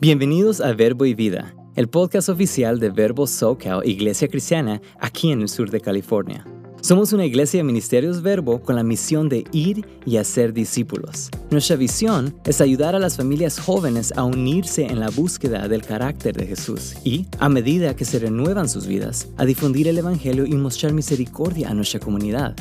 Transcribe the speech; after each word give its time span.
Bienvenidos 0.00 0.60
a 0.60 0.74
Verbo 0.74 1.06
y 1.06 1.14
Vida, 1.14 1.56
el 1.74 1.88
podcast 1.88 2.28
oficial 2.28 2.78
de 2.78 2.90
Verbo 2.90 3.26
SoCal 3.26 3.84
Iglesia 3.84 4.28
Cristiana 4.28 4.80
aquí 5.00 5.32
en 5.32 5.40
el 5.40 5.48
sur 5.48 5.72
de 5.72 5.80
California. 5.80 6.46
Somos 6.80 7.12
una 7.12 7.26
iglesia 7.26 7.58
de 7.58 7.64
ministerios 7.64 8.22
Verbo 8.22 8.62
con 8.62 8.76
la 8.76 8.84
misión 8.84 9.28
de 9.28 9.42
ir 9.50 9.84
y 10.06 10.18
hacer 10.18 10.52
discípulos. 10.52 11.30
Nuestra 11.50 11.74
visión 11.74 12.32
es 12.44 12.60
ayudar 12.60 12.94
a 12.94 13.00
las 13.00 13.16
familias 13.16 13.58
jóvenes 13.58 14.12
a 14.16 14.22
unirse 14.22 14.86
en 14.86 15.00
la 15.00 15.10
búsqueda 15.10 15.66
del 15.66 15.82
carácter 15.82 16.36
de 16.36 16.46
Jesús 16.46 16.94
y, 17.02 17.26
a 17.40 17.48
medida 17.48 17.96
que 17.96 18.04
se 18.04 18.20
renuevan 18.20 18.68
sus 18.68 18.86
vidas, 18.86 19.26
a 19.36 19.44
difundir 19.44 19.88
el 19.88 19.98
Evangelio 19.98 20.46
y 20.46 20.54
mostrar 20.54 20.92
misericordia 20.92 21.70
a 21.70 21.74
nuestra 21.74 21.98
comunidad. 21.98 22.54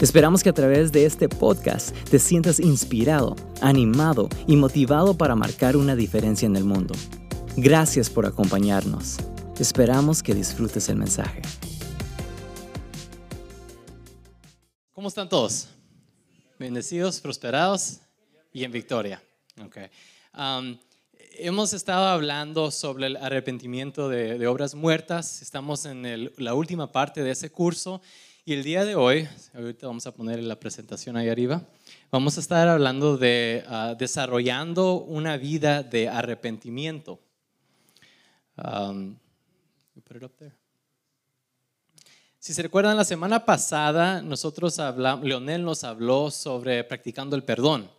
Esperamos 0.00 0.42
que 0.42 0.48
a 0.48 0.52
través 0.52 0.90
de 0.90 1.06
este 1.06 1.28
podcast 1.28 1.96
te 2.10 2.18
sientas 2.18 2.58
inspirado, 2.58 3.36
animado 3.60 4.28
y 4.48 4.56
motivado 4.56 5.16
para 5.16 5.36
marcar 5.36 5.76
una 5.76 5.94
diferencia 5.94 6.46
en 6.46 6.56
el 6.56 6.64
mundo. 6.64 6.94
Gracias 7.56 8.10
por 8.10 8.26
acompañarnos. 8.26 9.18
Esperamos 9.58 10.20
que 10.20 10.34
disfrutes 10.34 10.88
el 10.88 10.96
mensaje. 10.96 11.42
¿Cómo 14.92 15.06
están 15.06 15.28
todos? 15.28 15.68
Bendecidos, 16.58 17.20
prosperados 17.20 18.00
y 18.52 18.64
en 18.64 18.72
victoria. 18.72 19.22
Okay. 19.64 19.86
Um, 20.36 20.76
hemos 21.38 21.72
estado 21.72 22.06
hablando 22.06 22.72
sobre 22.72 23.06
el 23.06 23.16
arrepentimiento 23.16 24.08
de, 24.08 24.44
obras 24.48 24.74
muertas. 24.74 25.40
Estamos 25.40 25.86
en 25.86 26.32
la 26.36 26.54
última 26.54 26.90
parte 26.90 27.22
de 27.22 27.30
ese 27.30 27.50
curso 27.50 28.02
y 28.46 28.52
el 28.52 28.62
día 28.62 28.84
de 28.84 28.94
hoy, 28.94 29.26
ahorita 29.54 29.86
vamos 29.86 30.06
a 30.06 30.12
poner 30.12 30.42
la 30.42 30.60
presentación 30.60 31.16
ahí 31.16 31.30
arriba, 31.30 31.62
vamos 32.10 32.36
a 32.36 32.40
estar 32.40 32.68
hablando 32.68 33.16
de 33.16 33.64
ah, 33.66 33.94
desarrollando 33.98 34.96
una 34.96 35.38
vida 35.38 35.82
de 35.82 36.10
arrepentimiento. 36.10 37.18
Um, 38.56 39.16
si 42.38 42.52
se 42.52 42.62
recuerdan, 42.62 42.98
la 42.98 43.06
semana 43.06 43.46
pasada 43.46 44.20
nosotros 44.20 44.78
hablamos, 44.78 45.24
Leonel 45.24 45.64
nos 45.64 45.82
habló 45.82 46.30
sobre 46.30 46.84
practicando 46.84 47.36
el 47.36 47.44
perdón. 47.44 47.90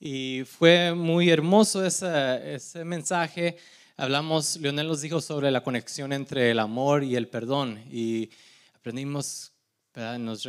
Y 0.00 0.44
fue 0.46 0.94
muy 0.94 1.28
hermoso 1.28 1.84
ese, 1.84 2.54
ese 2.54 2.82
mensaje. 2.86 3.58
Hablamos, 3.98 4.56
Leonel 4.56 4.88
nos 4.88 5.02
dijo 5.02 5.20
sobre 5.20 5.50
la 5.50 5.62
conexión 5.62 6.14
entre 6.14 6.50
el 6.50 6.60
amor 6.60 7.04
y 7.04 7.16
el 7.16 7.28
perdón. 7.28 7.84
Y 7.90 8.30
aprendimos 8.74 9.52
nos 9.96 10.48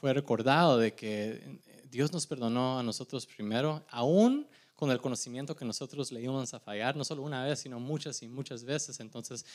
fue 0.00 0.12
recordado 0.12 0.78
de 0.78 0.94
que 0.94 1.58
Dios 1.90 2.12
nos 2.12 2.26
perdonó 2.26 2.78
a 2.78 2.82
nosotros 2.82 3.26
primero, 3.26 3.82
aún 3.90 4.46
con 4.74 4.90
el 4.90 5.00
conocimiento 5.00 5.54
que 5.54 5.64
nosotros 5.64 6.10
le 6.10 6.20
íbamos 6.20 6.52
a 6.54 6.60
fallar, 6.60 6.96
no 6.96 7.04
solo 7.04 7.22
una 7.22 7.44
vez, 7.44 7.60
sino 7.60 7.78
muchas 7.78 8.22
y 8.22 8.28
muchas 8.28 8.64
veces. 8.64 8.98
Entonces, 9.00 9.46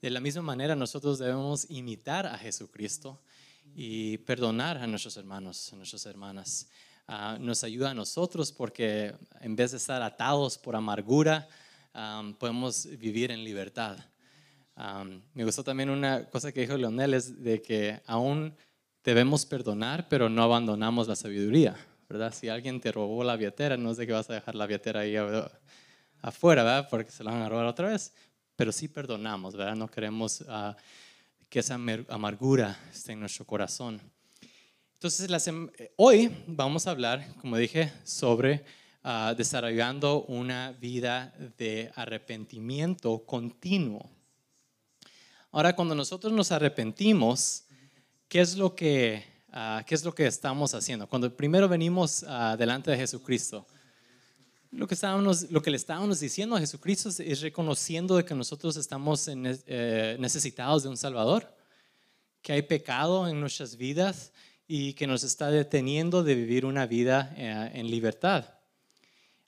de 0.00 0.10
la 0.10 0.20
misma 0.20 0.42
manera, 0.42 0.76
nosotros 0.76 1.18
debemos 1.18 1.66
imitar 1.68 2.26
a 2.26 2.38
Jesucristo 2.38 3.20
y 3.74 4.18
perdonar 4.18 4.78
a 4.78 4.86
nuestros 4.86 5.16
hermanos, 5.16 5.72
a 5.72 5.76
nuestras 5.76 6.06
hermanas. 6.06 6.68
Ah, 7.08 7.36
nos 7.40 7.64
ayuda 7.64 7.90
a 7.90 7.94
nosotros 7.94 8.52
porque 8.52 9.14
en 9.40 9.56
vez 9.56 9.72
de 9.72 9.76
estar 9.76 10.02
atados 10.02 10.56
por 10.56 10.76
amargura, 10.76 11.48
podemos 12.38 12.86
vivir 12.98 13.30
en 13.30 13.42
libertad. 13.42 13.98
me 15.34 15.44
gustó 15.44 15.64
también 15.64 15.90
una 15.90 16.26
cosa 16.26 16.52
que 16.52 16.60
dijo 16.60 16.76
Leonel, 16.76 17.14
es 17.14 17.42
de 17.42 17.62
que 17.62 18.00
aún 18.06 18.54
debemos 19.06 19.46
perdonar, 19.46 20.08
pero 20.08 20.28
no 20.28 20.42
abandonamos 20.42 21.06
la 21.06 21.14
sabiduría, 21.14 21.76
¿verdad? 22.08 22.34
Si 22.34 22.48
alguien 22.48 22.80
te 22.80 22.90
robó 22.90 23.22
la 23.22 23.36
billetera, 23.36 23.76
no 23.76 23.92
es 23.92 23.96
de 23.96 24.06
que 24.06 24.12
vas 24.12 24.28
a 24.30 24.34
dejar 24.34 24.56
la 24.56 24.66
billetera 24.66 25.00
ahí 25.00 25.14
afuera, 26.20 26.64
¿verdad? 26.64 26.88
Porque 26.90 27.12
se 27.12 27.22
la 27.22 27.30
van 27.30 27.42
a 27.42 27.48
robar 27.48 27.66
otra 27.66 27.88
vez, 27.88 28.12
pero 28.56 28.72
sí 28.72 28.88
perdonamos, 28.88 29.54
¿verdad? 29.54 29.76
No 29.76 29.88
queremos 29.88 30.44
ah, 30.48 30.76
que 31.48 31.60
esa 31.60 31.76
amargura 32.08 32.76
esté 32.92 33.12
en 33.12 33.20
nuestro 33.20 33.46
corazón. 33.46 34.00
Entonces, 34.94 35.30
hoy 35.94 36.34
vamos 36.48 36.88
a 36.88 36.90
hablar, 36.90 37.32
como 37.40 37.56
dije, 37.58 37.92
sobre 38.02 38.64
ah, 39.04 39.34
desarrollando 39.36 40.24
una 40.24 40.72
vida 40.72 41.32
de 41.58 41.92
arrepentimiento 41.94 43.24
continuo. 43.24 44.10
Ahora, 45.52 45.76
cuando 45.76 45.94
nosotros 45.94 46.32
nos 46.32 46.50
arrepentimos, 46.50 47.65
¿qué 48.28 48.40
es 48.40 48.56
lo 48.56 48.74
que, 48.74 49.24
ah, 49.52 49.84
qué 49.86 49.94
es 49.94 50.04
lo 50.04 50.14
que 50.14 50.26
estamos 50.26 50.74
haciendo? 50.74 51.08
Cuando 51.08 51.34
primero 51.34 51.68
venimos 51.68 52.22
uh, 52.22 52.56
delante 52.56 52.90
de 52.90 52.96
Jesucristo, 52.96 53.66
lo 54.72 54.86
que, 54.86 54.94
estábamos, 54.94 55.50
lo 55.50 55.62
que 55.62 55.70
le 55.70 55.76
estábamos 55.76 56.20
diciendo 56.20 56.56
a 56.56 56.60
Jesucristo 56.60 57.08
es, 57.08 57.40
reconociendo 57.40 58.16
de 58.16 58.24
que 58.24 58.34
nosotros 58.34 58.76
estamos 58.76 59.28
eh, 59.28 60.16
necesitados 60.18 60.82
de 60.82 60.88
un 60.88 60.96
Salvador, 60.96 61.54
que 62.42 62.52
hay 62.52 62.62
pecado 62.62 63.26
en 63.28 63.40
nuestras 63.40 63.76
vidas 63.76 64.32
y 64.68 64.92
que 64.94 65.06
nos 65.06 65.22
está 65.22 65.50
deteniendo 65.50 66.22
de 66.22 66.34
vivir 66.34 66.66
una 66.66 66.86
vida 66.86 67.32
eh, 67.36 67.70
en 67.74 67.90
libertad. 67.90 68.44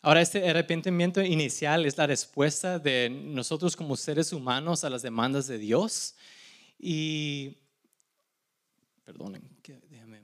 Ahora, 0.01 0.23
este 0.23 0.49
arrepentimiento 0.49 1.21
inicial 1.21 1.85
es 1.85 1.99
la 1.99 2.07
respuesta 2.07 2.79
de 2.79 3.11
nosotros 3.11 3.77
como 3.77 3.97
seres 3.97 4.33
humanos 4.33 4.85
a 4.85 4.91
las 4.91 5.03
demandas 5.03 5.49
de 5.49 5.59
Dios 5.59 6.15
y 6.79 7.59
Perdonen, 9.09 9.43
déjame. 9.89 10.21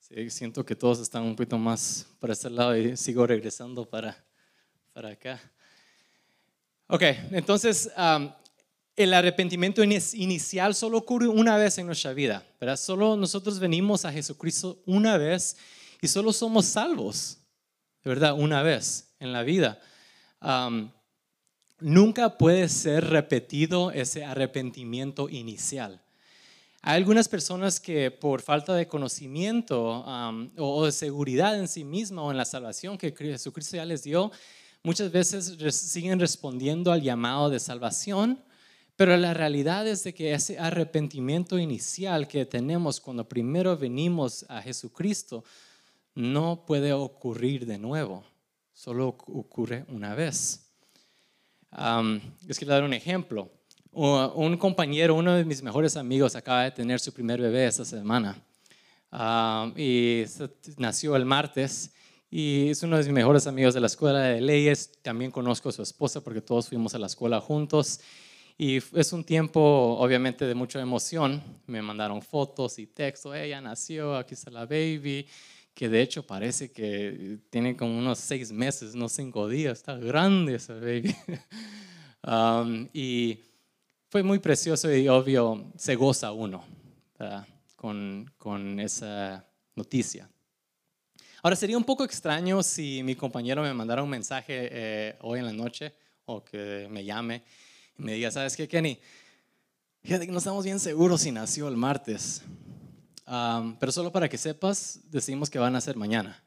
Sí, 0.00 0.28
siento 0.28 0.66
que 0.66 0.76
todos 0.76 1.00
están 1.00 1.22
un 1.22 1.34
poquito 1.34 1.56
más 1.56 2.06
para 2.18 2.34
este 2.34 2.50
lado 2.50 2.76
y 2.76 2.94
sigo 2.94 3.26
regresando 3.26 3.88
para, 3.88 4.22
para 4.92 5.08
acá. 5.12 5.40
Ok, 6.88 7.04
entonces 7.30 7.90
el 8.96 9.14
arrepentimiento 9.14 9.82
inicial 9.82 10.74
solo 10.74 10.98
ocurre 10.98 11.26
una 11.26 11.56
vez 11.56 11.78
en 11.78 11.86
nuestra 11.86 12.12
vida, 12.12 12.46
¿verdad? 12.60 12.76
Solo 12.76 13.16
nosotros 13.16 13.58
venimos 13.58 14.04
a 14.04 14.12
Jesucristo 14.12 14.82
una 14.84 15.16
vez 15.16 15.56
y 16.02 16.08
solo 16.08 16.34
somos 16.34 16.66
salvos, 16.66 17.38
de 18.04 18.10
verdad, 18.10 18.34
una 18.38 18.62
vez 18.62 19.14
en 19.20 19.32
la 19.32 19.42
vida. 19.42 19.80
nunca 21.78 22.36
puede 22.36 22.68
ser 22.68 23.06
repetido 23.06 23.90
ese 23.90 24.22
arrepentimiento 24.22 25.30
inicial. 25.30 26.02
Hay 26.82 26.96
algunas 26.96 27.28
personas 27.28 27.78
que 27.78 28.10
por 28.10 28.40
falta 28.40 28.74
de 28.74 28.88
conocimiento 28.88 30.02
o 30.56 30.84
de 30.86 30.92
seguridad 30.92 31.58
en 31.58 31.68
sí 31.68 31.84
misma 31.84 32.22
o 32.22 32.30
en 32.30 32.38
la 32.38 32.46
salvación 32.46 32.96
que 32.96 33.14
Jesucristo 33.14 33.76
ya 33.76 33.84
les 33.84 34.02
dio, 34.02 34.32
muchas 34.82 35.12
veces 35.12 35.58
siguen 35.74 36.18
respondiendo 36.18 36.90
al 36.90 37.02
llamado 37.02 37.50
de 37.50 37.60
salvación, 37.60 38.42
pero 38.96 39.14
la 39.18 39.34
realidad 39.34 39.86
es 39.86 40.04
de 40.04 40.14
que 40.14 40.32
ese 40.32 40.58
arrepentimiento 40.58 41.58
inicial 41.58 42.26
que 42.26 42.46
tenemos 42.46 42.98
cuando 42.98 43.28
primero 43.28 43.76
venimos 43.76 44.46
a 44.48 44.62
Jesucristo 44.62 45.44
no 46.14 46.64
puede 46.64 46.94
ocurrir 46.94 47.66
de 47.66 47.78
nuevo, 47.78 48.24
solo 48.72 49.08
ocurre 49.08 49.84
una 49.88 50.14
vez. 50.14 50.66
Um, 51.72 52.20
les 52.46 52.58
quiero 52.58 52.72
dar 52.72 52.84
un 52.84 52.94
ejemplo 52.94 53.50
un 53.92 54.56
compañero, 54.56 55.14
uno 55.14 55.34
de 55.34 55.44
mis 55.44 55.62
mejores 55.62 55.96
amigos, 55.96 56.36
acaba 56.36 56.64
de 56.64 56.70
tener 56.70 57.00
su 57.00 57.12
primer 57.12 57.40
bebé 57.40 57.66
esta 57.66 57.84
semana. 57.84 58.40
Ah, 59.12 59.72
y 59.76 60.24
nació 60.78 61.16
el 61.16 61.24
martes 61.24 61.92
y 62.30 62.68
es 62.70 62.82
uno 62.84 62.96
de 62.96 63.02
mis 63.02 63.12
mejores 63.12 63.48
amigos 63.48 63.74
de 63.74 63.80
la 63.80 63.88
escuela 63.88 64.20
de 64.20 64.40
leyes. 64.40 64.92
También 65.02 65.32
conozco 65.32 65.68
a 65.68 65.72
su 65.72 65.82
esposa 65.82 66.20
porque 66.20 66.40
todos 66.40 66.68
fuimos 66.68 66.94
a 66.94 66.98
la 66.98 67.06
escuela 67.06 67.40
juntos. 67.40 68.00
Y 68.56 68.76
es 68.76 69.12
un 69.12 69.24
tiempo, 69.24 69.60
obviamente, 69.98 70.44
de 70.44 70.54
mucha 70.54 70.80
emoción. 70.80 71.42
Me 71.66 71.82
mandaron 71.82 72.22
fotos 72.22 72.78
y 72.78 72.86
texto. 72.86 73.34
Ella 73.34 73.60
nació, 73.60 74.14
aquí 74.14 74.34
está 74.34 74.50
la 74.50 74.64
baby. 74.64 75.26
Que 75.74 75.88
de 75.88 76.02
hecho 76.02 76.24
parece 76.24 76.70
que 76.70 77.38
tiene 77.50 77.76
como 77.76 77.98
unos 77.98 78.18
seis 78.18 78.52
meses, 78.52 78.94
no 78.94 79.08
cinco 79.08 79.48
días. 79.48 79.78
Está 79.78 79.96
grande 79.96 80.54
esa 80.54 80.74
baby. 80.74 81.14
Um, 82.22 82.86
y 82.92 83.38
fue 84.10 84.24
muy 84.24 84.40
precioso 84.40 84.92
y 84.92 85.08
obvio, 85.08 85.72
se 85.76 85.94
goza 85.94 86.32
uno 86.32 86.64
con, 87.76 88.28
con 88.36 88.80
esa 88.80 89.46
noticia. 89.76 90.28
Ahora, 91.42 91.54
sería 91.54 91.78
un 91.78 91.84
poco 91.84 92.04
extraño 92.04 92.62
si 92.62 93.02
mi 93.04 93.14
compañero 93.14 93.62
me 93.62 93.72
mandara 93.72 94.02
un 94.02 94.10
mensaje 94.10 94.68
eh, 94.72 95.16
hoy 95.20 95.38
en 95.38 95.46
la 95.46 95.52
noche 95.52 95.94
o 96.26 96.44
que 96.44 96.88
me 96.90 97.04
llame 97.04 97.44
y 97.96 98.02
me 98.02 98.14
diga, 98.14 98.32
¿sabes 98.32 98.56
qué, 98.56 98.66
Kenny? 98.66 98.98
Fíjate 100.02 100.26
que 100.26 100.32
no 100.32 100.38
estamos 100.38 100.64
bien 100.64 100.80
seguros 100.80 101.20
si 101.20 101.30
nació 101.30 101.68
el 101.68 101.76
martes. 101.76 102.42
pero 103.78 103.92
solo 103.92 104.10
para 104.10 104.28
que 104.28 104.38
sepas, 104.38 105.00
decimos 105.04 105.48
que 105.48 105.60
van 105.60 105.76
a 105.76 105.80
ser 105.80 105.96
mañana. 105.96 106.42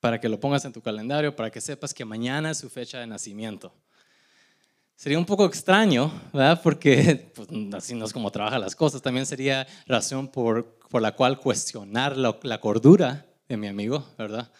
Para 0.00 0.18
que 0.18 0.30
lo 0.30 0.40
pongas 0.40 0.64
en 0.64 0.72
tu 0.72 0.80
calendario, 0.80 1.36
para 1.36 1.50
que 1.50 1.60
sepas 1.60 1.92
que 1.92 2.06
mañana 2.06 2.52
es 2.52 2.58
su 2.58 2.70
fecha 2.70 2.98
de 3.00 3.06
nacimiento. 3.06 3.74
Sería 4.96 5.18
un 5.18 5.26
poco 5.26 5.46
extraño, 5.46 6.12
¿verdad? 6.32 6.60
Porque 6.62 7.32
pues, 7.34 7.48
así 7.74 7.94
no 7.94 8.04
es 8.04 8.12
como 8.12 8.30
trabajan 8.30 8.60
las 8.60 8.76
cosas. 8.76 9.02
También 9.02 9.26
sería 9.26 9.66
razón 9.86 10.28
por, 10.28 10.78
por 10.88 11.02
la 11.02 11.12
cual 11.12 11.38
cuestionar 11.38 12.16
la, 12.16 12.60
cordura 12.60 13.26
de 13.48 13.56
mi 13.56 13.66
amigo, 13.66 14.06
¿verdad? 14.16 14.50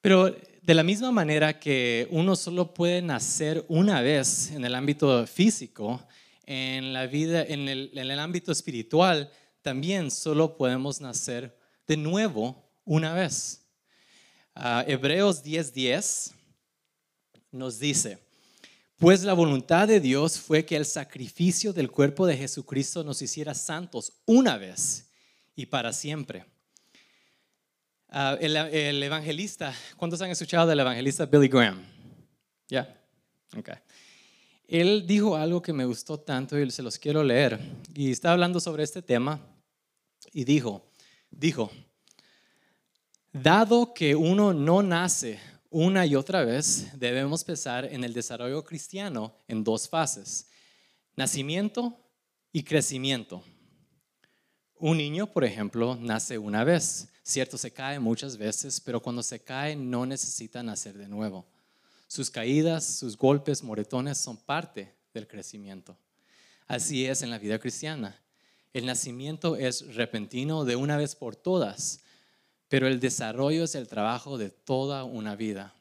Pero 0.00 0.36
de 0.62 0.74
la 0.74 0.82
misma 0.82 1.10
manera 1.10 1.58
que 1.58 2.06
uno 2.10 2.36
solo 2.36 2.74
puede 2.74 3.02
nacer 3.02 3.64
una 3.68 4.00
vez 4.00 4.50
en 4.50 4.64
el 4.64 4.74
ámbito 4.74 5.26
físico, 5.26 6.04
en 6.44 6.92
la 6.92 7.06
vida, 7.06 7.44
en 7.44 7.68
el, 7.68 8.18
ámbito 8.18 8.52
espiritual, 8.52 9.30
también 9.62 10.10
solo 10.10 10.56
podemos 10.56 11.00
nacer 11.00 11.56
de 11.86 11.96
nuevo 11.96 12.68
una 12.84 13.14
vez. 13.14 13.66
Uh, 14.54 14.82
Hebreos 14.86 15.44
10:10 15.44 16.32
nos 17.52 17.78
dice, 17.78 18.18
pues 18.96 19.22
la 19.22 19.34
voluntad 19.34 19.86
de 19.86 20.00
Dios 20.00 20.38
fue 20.38 20.64
que 20.64 20.76
el 20.76 20.86
sacrificio 20.86 21.72
del 21.72 21.90
cuerpo 21.90 22.26
de 22.26 22.36
Jesucristo 22.36 23.04
nos 23.04 23.20
hiciera 23.20 23.54
santos 23.54 24.12
una 24.26 24.56
vez 24.56 25.10
y 25.54 25.66
para 25.66 25.92
siempre. 25.92 26.44
Ah, 28.08 28.36
el, 28.40 29.02
evangelista, 29.02 29.74
¿cuántos 29.96 30.20
han 30.20 30.30
escuchado 30.30 30.66
del 30.66 30.80
evangelista 30.80 31.26
Billy 31.26 31.48
Graham? 31.48 31.82
¿Ya? 32.68 32.94
Okay. 33.56 33.76
Él 34.68 35.06
dijo 35.06 35.36
algo 35.36 35.60
que 35.60 35.72
me 35.72 35.84
gustó 35.84 36.18
tanto 36.18 36.58
y 36.58 36.70
se 36.70 36.82
los 36.82 36.98
quiero 36.98 37.22
leer. 37.22 37.58
Y 37.94 38.10
está 38.10 38.32
hablando 38.32 38.60
sobre 38.60 38.84
este 38.84 39.02
tema 39.02 39.40
y 40.32 40.44
dijo, 40.44 40.90
dijo, 41.30 41.70
dado 43.32 43.92
que 43.92 44.14
uno 44.14 44.54
no 44.54 44.82
nace 44.82 45.38
una 45.72 46.04
y 46.04 46.14
otra 46.14 46.44
vez, 46.44 46.86
debemos 46.98 47.42
pensar 47.42 47.86
en 47.86 48.04
el 48.04 48.12
desarrollo 48.12 48.62
cristiano 48.62 49.34
en 49.48 49.64
dos 49.64 49.88
fases, 49.88 50.48
nacimiento 51.16 51.98
y 52.52 52.62
crecimiento. 52.62 53.42
Un 54.76 54.98
niño, 54.98 55.26
por 55.26 55.44
ejemplo, 55.44 55.96
nace 55.98 56.36
una 56.36 56.62
vez. 56.62 57.08
Cierto, 57.22 57.56
se 57.56 57.72
cae 57.72 57.98
muchas 57.98 58.36
veces, 58.36 58.80
pero 58.80 59.00
cuando 59.00 59.22
se 59.22 59.40
cae 59.40 59.74
no 59.74 60.04
necesita 60.04 60.62
nacer 60.62 60.98
de 60.98 61.08
nuevo. 61.08 61.46
Sus 62.06 62.30
caídas, 62.30 62.84
sus 62.84 63.16
golpes, 63.16 63.62
moretones 63.62 64.18
son 64.18 64.36
parte 64.36 64.94
del 65.14 65.26
crecimiento. 65.26 65.96
Así 66.66 67.06
es 67.06 67.22
en 67.22 67.30
la 67.30 67.38
vida 67.38 67.58
cristiana. 67.58 68.20
El 68.74 68.84
nacimiento 68.84 69.56
es 69.56 69.94
repentino 69.94 70.64
de 70.64 70.76
una 70.76 70.98
vez 70.98 71.14
por 71.14 71.34
todas, 71.34 72.02
pero 72.72 72.88
el 72.88 73.00
desarrollo 73.00 73.64
es 73.64 73.74
el 73.74 73.86
trabajo 73.86 74.38
de 74.38 74.48
toda 74.48 75.04
una 75.04 75.36
vida. 75.36 75.74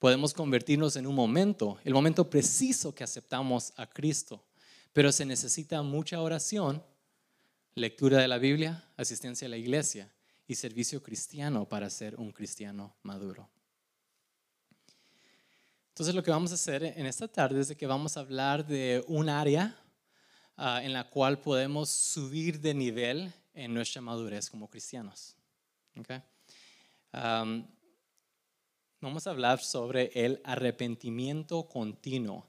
Podemos 0.00 0.34
convertirnos 0.34 0.96
en 0.96 1.06
un 1.06 1.14
momento, 1.14 1.78
el 1.84 1.94
momento 1.94 2.28
preciso 2.28 2.92
que 2.92 3.04
aceptamos 3.04 3.72
a 3.76 3.86
Cristo, 3.86 4.44
pero 4.92 5.12
se 5.12 5.24
necesita 5.24 5.82
mucha 5.82 6.20
oración 6.20 6.82
lectura 7.76 8.18
de 8.18 8.26
la 8.26 8.38
Biblia, 8.38 8.84
asistencia 8.96 9.46
a 9.46 9.50
la 9.50 9.56
iglesia 9.56 10.12
y 10.48 10.56
servicio 10.56 11.00
cristiano 11.00 11.64
para 11.68 11.88
ser 11.88 12.16
un 12.16 12.32
cristiano 12.32 12.96
maduro. 13.04 13.48
Entonces 15.90 16.12
lo 16.12 16.24
que 16.24 16.32
vamos 16.32 16.50
a 16.50 16.54
hacer 16.54 16.82
en 16.82 17.06
esta 17.06 17.28
tarde 17.28 17.60
es 17.60 17.76
que 17.76 17.86
vamos 17.86 18.16
a 18.16 18.20
hablar 18.22 18.66
de 18.66 19.04
un 19.06 19.28
área 19.28 19.78
ah, 20.56 20.82
en 20.82 20.92
la 20.92 21.08
cual 21.08 21.38
podemos 21.38 21.88
subir 21.88 22.60
de 22.60 22.74
nivel 22.74 23.32
en 23.54 23.72
nuestra 23.72 24.02
madurez 24.02 24.50
como 24.50 24.68
cristianos. 24.68 25.36
Vamos 29.00 29.26
a 29.26 29.30
hablar 29.30 29.60
sobre 29.60 30.10
el 30.14 30.40
arrepentimiento 30.44 31.66
continuo. 31.68 32.46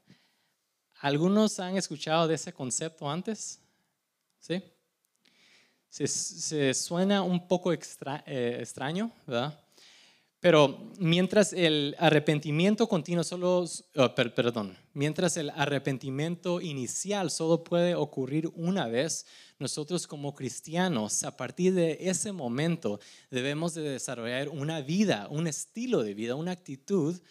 ¿Algunos 0.99 1.59
han 1.59 1.77
escuchado 1.77 2.27
de 2.27 2.35
ese 2.35 2.53
concepto 2.53 3.09
antes? 3.09 3.59
¿Sí? 4.39 4.61
se, 5.91 6.73
suena 6.73 7.21
un 7.21 7.47
poco 7.47 7.73
eh, 7.73 8.57
extraño, 8.59 9.11
¿verdad? 9.27 9.59
Pero 10.41 10.91
mientras 10.97 11.53
el 11.53 11.95
arrepentimiento 11.99 12.89
continuo 12.89 13.23
solo, 13.23 13.63
oh, 13.95 14.15
perdón, 14.15 14.75
mientras 14.91 15.37
el 15.37 15.51
arrepentimiento 15.51 16.59
inicial 16.59 17.29
solo 17.29 17.63
puede 17.63 17.93
ocurrir 17.93 18.49
una 18.55 18.87
vez, 18.87 19.27
nosotros 19.59 20.07
como 20.07 20.33
cristianos, 20.33 21.23
a 21.23 21.37
partir 21.37 21.75
de 21.75 21.95
ese 22.01 22.31
momento, 22.31 22.99
debemos 23.29 23.75
de 23.75 23.83
desarrollar 23.83 24.49
una 24.49 24.81
vida, 24.81 25.27
un 25.29 25.45
estilo 25.45 26.01
de 26.01 26.15
vida, 26.15 26.33
una 26.33 26.53
actitud 26.53 27.21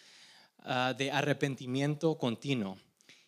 ah, 0.59 0.95
de 0.97 1.11
arrepentimiento 1.11 2.17
continuo. 2.17 2.77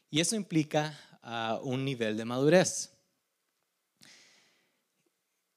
Y 0.10 0.22
eso 0.22 0.38
implica 0.38 0.98
ah, 1.22 1.60
un 1.62 1.84
nivel 1.84 2.16
de 2.16 2.24
madurez. 2.24 2.90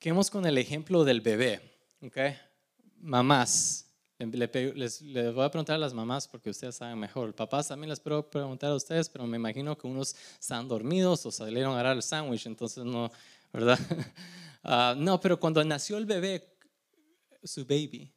Quedemos 0.00 0.30
con 0.32 0.44
el 0.46 0.58
ejemplo 0.58 1.04
del 1.04 1.20
bebé, 1.20 1.60
¿ok? 2.02 2.18
Mamás, 2.98 3.85
les, 4.18 5.02
voy 5.34 5.44
a 5.44 5.50
preguntar 5.50 5.76
a 5.76 5.78
las 5.78 5.92
mamás 5.92 6.26
porque 6.26 6.50
ustedes 6.50 6.76
saben 6.76 6.98
mejor. 6.98 7.34
Papás 7.34 7.68
también 7.68 7.90
les 7.90 8.00
puedo 8.00 8.28
preguntar 8.28 8.70
a 8.70 8.74
ustedes, 8.74 9.08
pero 9.08 9.26
me 9.26 9.36
imagino 9.36 9.76
que 9.76 9.86
unos 9.86 10.16
están 10.40 10.66
dormidos 10.68 11.26
o 11.26 11.30
salieron 11.30 11.72
a 11.72 11.74
agarrar 11.74 11.96
el 11.96 12.02
sándwich, 12.02 12.46
entonces 12.46 12.84
no, 12.84 13.10
¿verdad? 13.52 13.78
Ah, 14.68 14.96
no, 14.98 15.20
pero 15.20 15.38
cuando 15.38 15.62
nació 15.62 15.96
el 15.96 16.06
bebé, 16.06 16.58
su 17.44 17.64
baby, 17.64 18.12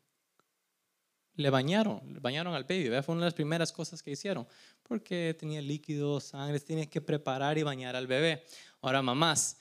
le 1.35 1.49
bañaron, 1.51 2.01
le 2.11 2.19
bañaron 2.19 2.55
al 2.55 2.63
baby, 2.63 2.89
fue 3.03 3.13
una 3.13 3.25
de 3.25 3.27
las 3.27 3.35
primeras 3.35 3.71
cosas 3.71 4.01
que 4.01 4.09
hicieron, 4.09 4.47
porque 4.81 5.35
tenía 5.39 5.61
líquidos, 5.61 6.23
sangre, 6.23 6.59
tiene 6.59 6.89
que 6.89 7.01
preparar 7.01 7.59
y 7.59 7.61
bañar 7.61 7.95
al 7.95 8.07
bebé. 8.07 8.45
Ahora, 8.81 9.03
mamás, 9.03 9.57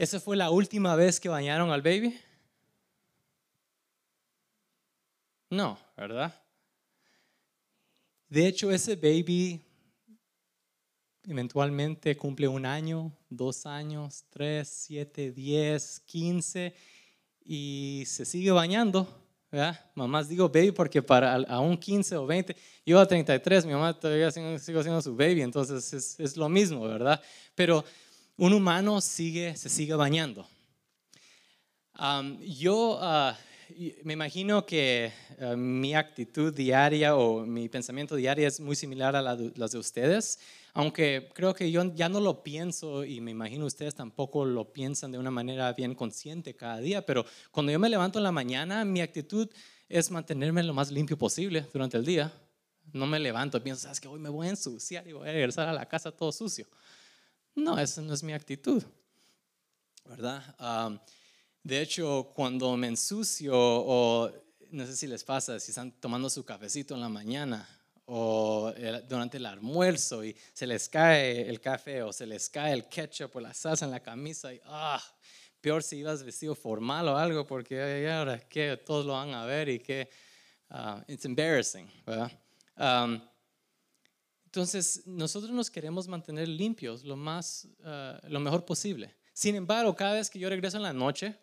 ¿Esa 0.00 0.18
fue 0.18 0.34
la 0.34 0.48
última 0.48 0.96
vez 0.96 1.20
que 1.20 1.28
bañaron 1.28 1.70
al 1.72 1.82
baby? 1.82 2.18
No, 5.50 5.76
¿verdad? 5.96 6.32
De 8.28 8.46
hecho, 8.46 8.70
ese 8.70 8.94
baby 8.94 9.60
eventualmente 11.24 12.16
cumple 12.16 12.46
un 12.46 12.64
año, 12.64 13.12
dos 13.28 13.66
años, 13.66 14.24
tres, 14.30 14.68
siete, 14.68 15.32
diez, 15.32 16.00
quince 16.06 16.74
y 17.44 18.04
se 18.06 18.24
sigue 18.24 18.52
bañando. 18.52 19.08
¿verdad? 19.50 19.90
Mamás 19.96 20.28
digo 20.28 20.48
baby 20.48 20.70
porque 20.70 21.02
para 21.02 21.34
a 21.34 21.58
un 21.58 21.76
15 21.76 22.16
o 22.18 22.26
20, 22.26 22.54
yo 22.86 23.00
a 23.00 23.06
33, 23.06 23.66
mi 23.66 23.72
mamá 23.72 23.98
todavía 23.98 24.30
sigo, 24.30 24.56
sigo 24.60 24.82
siendo 24.82 25.02
su 25.02 25.16
baby, 25.16 25.42
entonces 25.42 26.16
es, 26.20 26.36
lo 26.36 26.48
mismo, 26.48 26.82
¿verdad? 26.82 27.20
Pero 27.56 27.84
un 28.36 28.52
humano 28.52 29.00
sigue, 29.00 29.56
se 29.56 29.68
sigue 29.68 29.94
bañando. 29.94 30.46
yo 32.46 33.00
ah, 33.02 33.36
me 34.04 34.12
imagino 34.12 34.64
que 34.66 35.12
ah, 35.40 35.56
mi 35.56 35.94
actitud 35.94 36.54
diaria 36.54 37.16
o 37.16 37.44
mi 37.44 37.68
pensamiento 37.68 38.16
diario 38.16 38.46
es 38.46 38.60
muy 38.60 38.76
similar 38.76 39.16
a 39.16 39.22
las 39.22 39.70
de 39.70 39.78
ustedes, 39.78 40.38
aunque 40.72 41.30
creo 41.34 41.54
que 41.54 41.70
yo 41.70 41.82
ya 41.94 42.08
no 42.08 42.20
lo 42.20 42.42
pienso 42.42 43.04
y 43.04 43.20
me 43.20 43.30
imagino 43.30 43.66
ustedes 43.66 43.94
tampoco 43.94 44.44
lo 44.44 44.72
piensan 44.72 45.12
de 45.12 45.18
una 45.18 45.30
manera 45.30 45.72
bien 45.72 45.94
consciente 45.94 46.54
cada 46.54 46.78
día, 46.78 47.04
pero 47.04 47.24
cuando 47.50 47.72
yo 47.72 47.78
me 47.78 47.88
levanto 47.88 48.18
en 48.18 48.24
la 48.24 48.32
mañana, 48.32 48.84
mi 48.84 49.00
actitud 49.00 49.48
es 49.88 50.10
mantenerme 50.10 50.62
lo 50.62 50.72
más 50.72 50.90
limpio 50.90 51.18
posible 51.18 51.66
durante 51.72 51.96
el 51.96 52.04
día. 52.04 52.32
No 52.92 53.06
me 53.06 53.18
levanto 53.18 53.62
pienso, 53.62 53.82
sabes 53.82 54.00
que 54.00 54.08
hoy 54.08 54.20
me 54.20 54.28
voy 54.28 54.46
a 54.46 54.50
ensuciar 54.50 55.06
y 55.06 55.12
voy 55.12 55.28
a 55.28 55.32
regresar 55.32 55.68
a 55.68 55.72
la 55.72 55.86
casa 55.86 56.12
todo 56.12 56.32
sucio. 56.32 56.66
No, 57.54 57.78
esa 57.78 58.00
no 58.00 58.14
es 58.14 58.22
mi 58.22 58.32
actitud, 58.32 58.82
¿verdad? 60.04 60.56
De 61.62 61.80
hecho, 61.80 62.32
cuando 62.34 62.76
me 62.76 62.88
ensucio 62.88 63.52
o 63.54 64.30
no 64.70 64.86
sé 64.86 64.96
si 64.96 65.06
les 65.06 65.24
pasa, 65.24 65.58
si 65.58 65.70
están 65.72 65.92
tomando 65.92 66.30
su 66.30 66.44
cafecito 66.44 66.94
en 66.94 67.00
la 67.00 67.08
mañana 67.08 67.68
o 68.06 68.72
durante 69.08 69.36
el 69.36 69.46
almuerzo 69.46 70.24
y 70.24 70.36
se 70.52 70.66
les 70.66 70.88
cae 70.88 71.48
el 71.48 71.60
café 71.60 72.02
o 72.02 72.12
se 72.12 72.26
les 72.26 72.48
cae 72.48 72.72
el 72.72 72.88
ketchup 72.88 73.36
o 73.36 73.40
la 73.40 73.54
salsa 73.54 73.84
en 73.84 73.90
la 73.90 74.00
camisa 74.00 74.52
y 74.52 74.60
ah, 74.64 75.00
peor 75.60 75.82
si 75.82 75.98
ibas 75.98 76.24
vestido 76.24 76.54
formal 76.54 77.08
o 77.08 77.16
algo 77.16 77.46
porque 77.46 78.10
ahora 78.10 78.40
que 78.40 78.76
todos 78.78 79.06
lo 79.06 79.12
van 79.12 79.34
a 79.34 79.44
ver 79.44 79.68
y 79.68 79.78
que 79.78 80.08
uh, 80.70 81.00
it's 81.06 81.24
embarrassing, 81.24 81.88
¿verdad? 82.06 82.32
Entonces, 84.46 85.06
nosotros 85.06 85.52
nos 85.52 85.70
queremos 85.70 86.08
mantener 86.08 86.48
limpios 86.48 87.04
lo, 87.04 87.16
más, 87.16 87.68
ah, 87.84 88.20
lo 88.24 88.40
mejor 88.40 88.64
posible. 88.64 89.14
Sin 89.32 89.54
embargo, 89.54 89.94
cada 89.94 90.14
vez 90.14 90.28
que 90.28 90.40
yo 90.40 90.48
regreso 90.48 90.76
en 90.76 90.82
la 90.82 90.92
noche, 90.92 91.38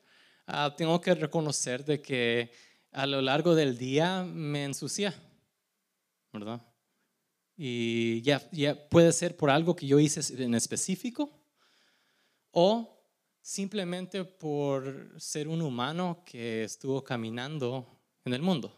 ah, 0.47 0.73
tengo 0.75 0.99
que 0.99 1.13
reconocer 1.13 1.85
de 1.85 2.01
que 2.01 2.51
a 2.91 3.05
lo 3.05 3.21
largo 3.21 3.53
del 3.53 3.77
día 3.77 4.23
me 4.23 4.63
ensucia, 4.63 5.13
¿verdad? 6.33 6.61
Y 7.55 8.21
ya, 8.21 8.47
ya 8.51 8.87
puede 8.89 9.11
ser 9.11 9.35
por 9.35 9.49
algo 9.49 9.75
que 9.75 9.87
yo 9.87 9.99
hice 9.99 10.21
en 10.43 10.55
específico 10.55 11.31
o 12.51 12.97
simplemente 13.41 14.23
por 14.23 15.13
ser 15.17 15.47
un 15.47 15.61
humano 15.61 16.23
que 16.25 16.63
estuvo 16.63 17.03
caminando 17.03 17.87
en 18.25 18.33
el 18.33 18.41
mundo. 18.41 18.75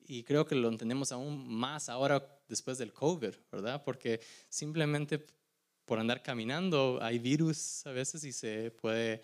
Y 0.00 0.24
creo 0.24 0.46
que 0.46 0.54
lo 0.54 0.68
entendemos 0.68 1.12
aún 1.12 1.48
más 1.48 1.88
ahora 1.88 2.24
después 2.48 2.78
del 2.78 2.92
COVID, 2.92 3.34
¿verdad? 3.50 3.82
Porque 3.84 4.20
simplemente 4.48 5.24
por 5.84 5.98
andar 5.98 6.22
caminando 6.22 6.98
hay 7.02 7.18
virus 7.18 7.86
a 7.86 7.92
veces 7.92 8.24
y 8.24 8.32
se 8.32 8.70
puede 8.70 9.22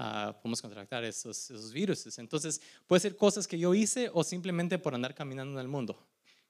ah, 0.00 0.34
podemos 0.40 0.62
contractar 0.62 1.04
esos, 1.04 1.50
esos 1.50 1.72
virus. 1.72 2.18
Entonces, 2.18 2.60
puede 2.86 3.00
ser 3.00 3.16
cosas 3.16 3.46
que 3.46 3.58
yo 3.58 3.74
hice 3.74 4.10
o 4.12 4.24
simplemente 4.24 4.78
por 4.78 4.94
andar 4.94 5.14
caminando 5.14 5.52
en 5.52 5.60
el 5.60 5.68
mundo. 5.68 6.06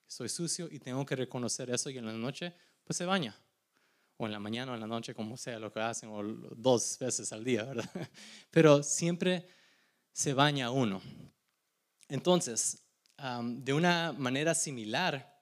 Soy 0.07 0.29
sucio 0.29 0.69
y 0.71 0.79
tengo 0.79 1.05
que 1.05 1.17
reconocer 1.17 1.69
eso 1.71 1.91
y 1.91 1.99
en 1.99 2.07
la 2.07 2.13
noche, 2.13 2.55
pues 2.85 2.97
se 2.97 3.05
baña. 3.05 3.37
O 4.17 4.27
en 4.27 4.33
la 4.33 4.39
mañana 4.39 4.73
o 4.73 4.75
en 4.75 4.81
la 4.81 4.87
noche, 4.87 5.15
como 5.15 5.37
sea 5.37 5.59
lo 5.59 5.73
que 5.73 5.81
hacen, 5.81 6.11
o 6.11 6.23
dos 6.23 6.97
veces 7.01 7.33
al 7.33 7.43
día, 7.43 7.65
¿verdad? 7.65 7.91
Pero 8.51 8.83
siempre 8.83 9.49
se 10.13 10.33
baña 10.33 10.71
uno. 10.71 11.03
Entonces, 12.09 12.85
de 13.43 13.73
una 13.73 14.13
manera 14.13 14.55
similar, 14.55 15.41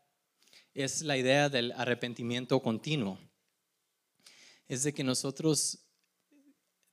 es 0.73 1.03
la 1.03 1.17
idea 1.17 1.49
del 1.49 1.73
arrepentimiento 1.73 2.61
continuo. 2.63 3.19
Es 4.69 4.85
de 4.85 4.95
que 4.95 5.03
nosotros 5.03 5.88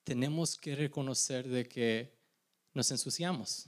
tenemos 0.06 0.56
que 0.56 0.76
reconocer 0.76 1.50
de 1.50 1.68
que 1.68 2.16
nos 2.74 2.90
ensuciamos. 2.92 3.66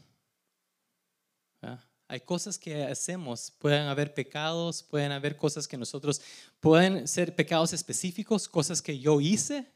Hay 2.07 2.21
cosas 2.21 2.57
que 2.57 2.83
hacemos, 2.83 3.51
pueden 3.57 3.87
haber 3.87 4.13
pecados, 4.13 4.83
pueden 4.83 5.11
haber 5.11 5.35
cosas 5.35 5.67
que 5.67 5.75
nosotros, 5.75 6.21
pueden 6.61 7.07
ser 7.07 7.35
pecados 7.35 7.73
específicos, 7.73 8.47
cosas 8.47 8.81
que 8.81 8.97
yo 8.97 9.19
hice, 9.19 9.67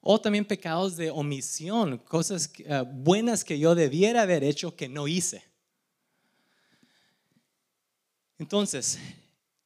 o 0.00 0.20
también 0.20 0.44
pecados 0.44 0.96
de 0.96 1.10
omisión, 1.10 1.98
cosas 1.98 2.50
eh, 2.58 2.84
buenas 2.86 3.44
que 3.44 3.58
yo 3.58 3.74
debiera 3.74 4.22
haber 4.22 4.44
hecho 4.44 4.76
que 4.76 4.88
no 4.88 5.08
hice. 5.08 5.42
Entonces, 8.38 8.98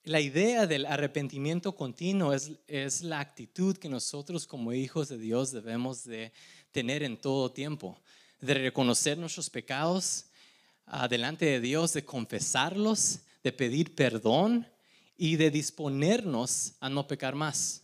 la 0.05 0.21
idea 0.21 0.67
del 0.67 0.87
arrepentimiento 0.87 1.75
continuo 1.75 2.33
es, 2.33 2.53
es, 2.67 3.03
la 3.03 3.21
actitud 3.21 3.77
que 3.77 3.89
nosotros 3.89 4.47
como 4.47 4.73
hijos 4.73 5.09
de 5.09 5.19
Dios 5.19 5.53
debemos 5.53 6.05
de 6.05 6.33
tener 6.73 7.03
en 7.03 7.17
todo 7.17 7.53
tiempo, 7.53 8.01
de 8.41 8.55
reconocer 8.55 9.17
nuestros 9.17 9.49
pecados 9.49 10.27
delante 11.09 11.47
de 11.47 11.61
Dios, 11.61 11.93
de 11.93 12.05
confesarlos, 12.05 13.21
de 13.43 13.53
pedir 13.53 13.95
perdón 13.95 14.67
y 15.17 15.37
de 15.37 15.51
disponernos 15.51 16.75
a 16.81 16.89
no 16.89 17.07
pecar 17.07 17.35
más. 17.35 17.83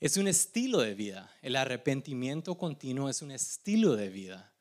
Es 0.00 0.16
un 0.16 0.28
estilo 0.28 0.80
de 0.80 0.94
vida. 0.94 1.32
El 1.42 1.56
arrepentimiento 1.56 2.56
continuo 2.56 3.08
es 3.08 3.22
un 3.22 3.30
estilo 3.30 3.96
de 3.96 4.08
vida 4.08 4.51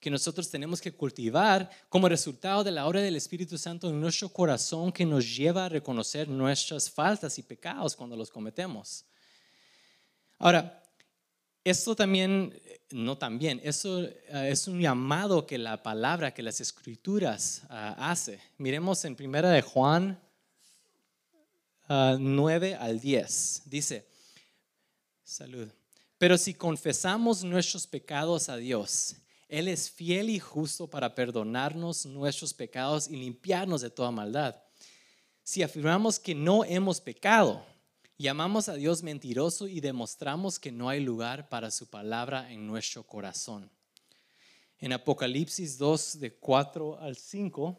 que 0.00 0.10
nosotros 0.10 0.50
tenemos 0.50 0.80
que 0.80 0.92
cultivar 0.92 1.70
como 1.88 2.08
resultado 2.08 2.62
de 2.62 2.70
la 2.70 2.86
obra 2.86 3.00
del 3.00 3.16
Espíritu 3.16 3.58
Santo 3.58 3.88
en 3.88 4.00
nuestro 4.00 4.28
corazón 4.28 4.92
que 4.92 5.04
nos 5.04 5.36
lleva 5.36 5.64
a 5.64 5.68
reconocer 5.68 6.28
nuestras 6.28 6.90
faltas 6.90 7.38
y 7.38 7.42
pecados 7.42 7.96
cuando 7.96 8.16
los 8.16 8.30
cometemos. 8.30 9.04
Ahora, 10.38 10.82
esto 11.64 11.96
también, 11.96 12.60
no 12.90 13.18
también, 13.18 13.60
eso 13.64 14.04
eh, 14.04 14.50
es 14.50 14.68
un 14.68 14.80
llamado 14.80 15.46
que 15.46 15.58
la 15.58 15.82
palabra, 15.82 16.32
que 16.32 16.42
las 16.42 16.60
escrituras 16.60 17.62
uh, 17.64 17.94
hace. 17.98 18.40
Miremos 18.58 19.04
en 19.04 19.16
primera 19.16 19.50
de 19.50 19.62
Juan 19.62 20.20
9 21.88 22.74
ah, 22.74 22.84
al 22.84 23.00
10. 23.00 23.62
Dice, 23.66 24.06
salud. 25.24 25.68
Pero 26.18 26.38
si 26.38 26.54
confesamos 26.54 27.44
nuestros 27.44 27.86
pecados 27.86 28.48
a 28.48 28.56
Dios, 28.56 29.16
Él 29.48 29.68
es 29.68 29.90
fiel 29.90 30.30
y 30.30 30.38
justo 30.38 30.88
para 30.88 31.14
perdonarnos 31.14 32.06
nuestros 32.06 32.52
pecados 32.52 33.08
y 33.08 33.16
limpiarnos 33.16 33.80
de 33.80 33.90
toda 33.90 34.10
maldad. 34.10 34.56
Si 35.42 35.62
afirmamos 35.62 36.18
que 36.18 36.34
no 36.34 36.64
hemos 36.64 37.00
pecado, 37.00 37.64
Llamamos 38.18 38.70
a 38.70 38.74
Dios 38.74 39.02
mentiroso 39.02 39.68
y 39.68 39.80
demostramos 39.80 40.58
que 40.58 40.72
no 40.72 40.88
hay 40.88 41.00
lugar 41.00 41.50
para 41.50 41.70
su 41.70 41.86
palabra 41.90 42.50
en 42.50 42.66
nuestro 42.66 43.02
corazón. 43.02 43.70
En 44.78 44.94
Apocalipsis 44.94 45.76
2, 45.76 46.20
de 46.20 46.34
4 46.34 46.98
al 46.98 47.16
5, 47.16 47.78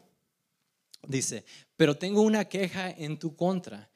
dice, 1.08 1.44
pero 1.76 1.96
tengo 1.98 2.22
una 2.22 2.44
queja 2.44 2.88
en 2.88 3.18
tu 3.18 3.34
contra. 3.34 3.90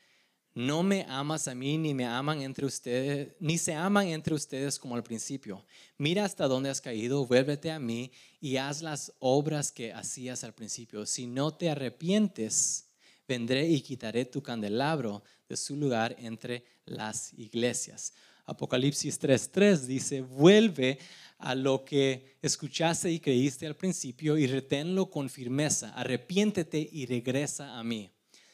No 0.54 0.82
me 0.82 1.06
amas 1.08 1.48
a 1.48 1.54
mí, 1.54 1.78
ni 1.78 1.94
me 1.94 2.04
aman 2.04 2.42
entre 2.42 2.66
ustedes, 2.66 3.28
ni 3.40 3.56
se 3.56 3.72
aman 3.72 4.08
entre 4.08 4.34
ustedes 4.34 4.78
como 4.78 4.94
al 4.94 5.02
principio. 5.02 5.64
Mira 5.96 6.26
hasta 6.26 6.46
dónde 6.46 6.68
has 6.68 6.82
caído, 6.82 7.24
vuélvete 7.24 7.70
a 7.70 7.78
mí 7.78 8.12
y 8.38 8.58
haz 8.58 8.82
las 8.82 9.14
obras 9.18 9.72
que 9.72 9.94
hacías 9.94 10.44
al 10.44 10.52
principio. 10.52 11.06
Si 11.06 11.26
no 11.26 11.54
te 11.54 11.70
arrepientes, 11.70 12.90
vendré 13.26 13.66
y 13.66 13.80
quitaré 13.80 14.26
tu 14.26 14.42
candelabro 14.42 15.22
de 15.48 15.56
su 15.56 15.74
lugar 15.74 16.14
entre 16.18 16.64
las 16.84 17.32
iglesias. 17.38 18.12
Apocalipsis 18.44 19.18
3:3 19.18 19.86
dice, 19.86 20.20
vuelve 20.20 20.98
a 21.38 21.54
lo 21.54 21.82
que 21.82 22.36
escuchaste 22.42 23.10
y 23.10 23.20
creíste 23.20 23.66
al 23.66 23.76
principio 23.76 24.36
y 24.36 24.46
reténlo 24.46 25.10
con 25.10 25.30
firmeza, 25.30 25.94
arrepiéntete 25.94 26.86
y 26.92 27.06
regresa 27.06 27.78
a 27.78 27.82
mí. 27.82 28.10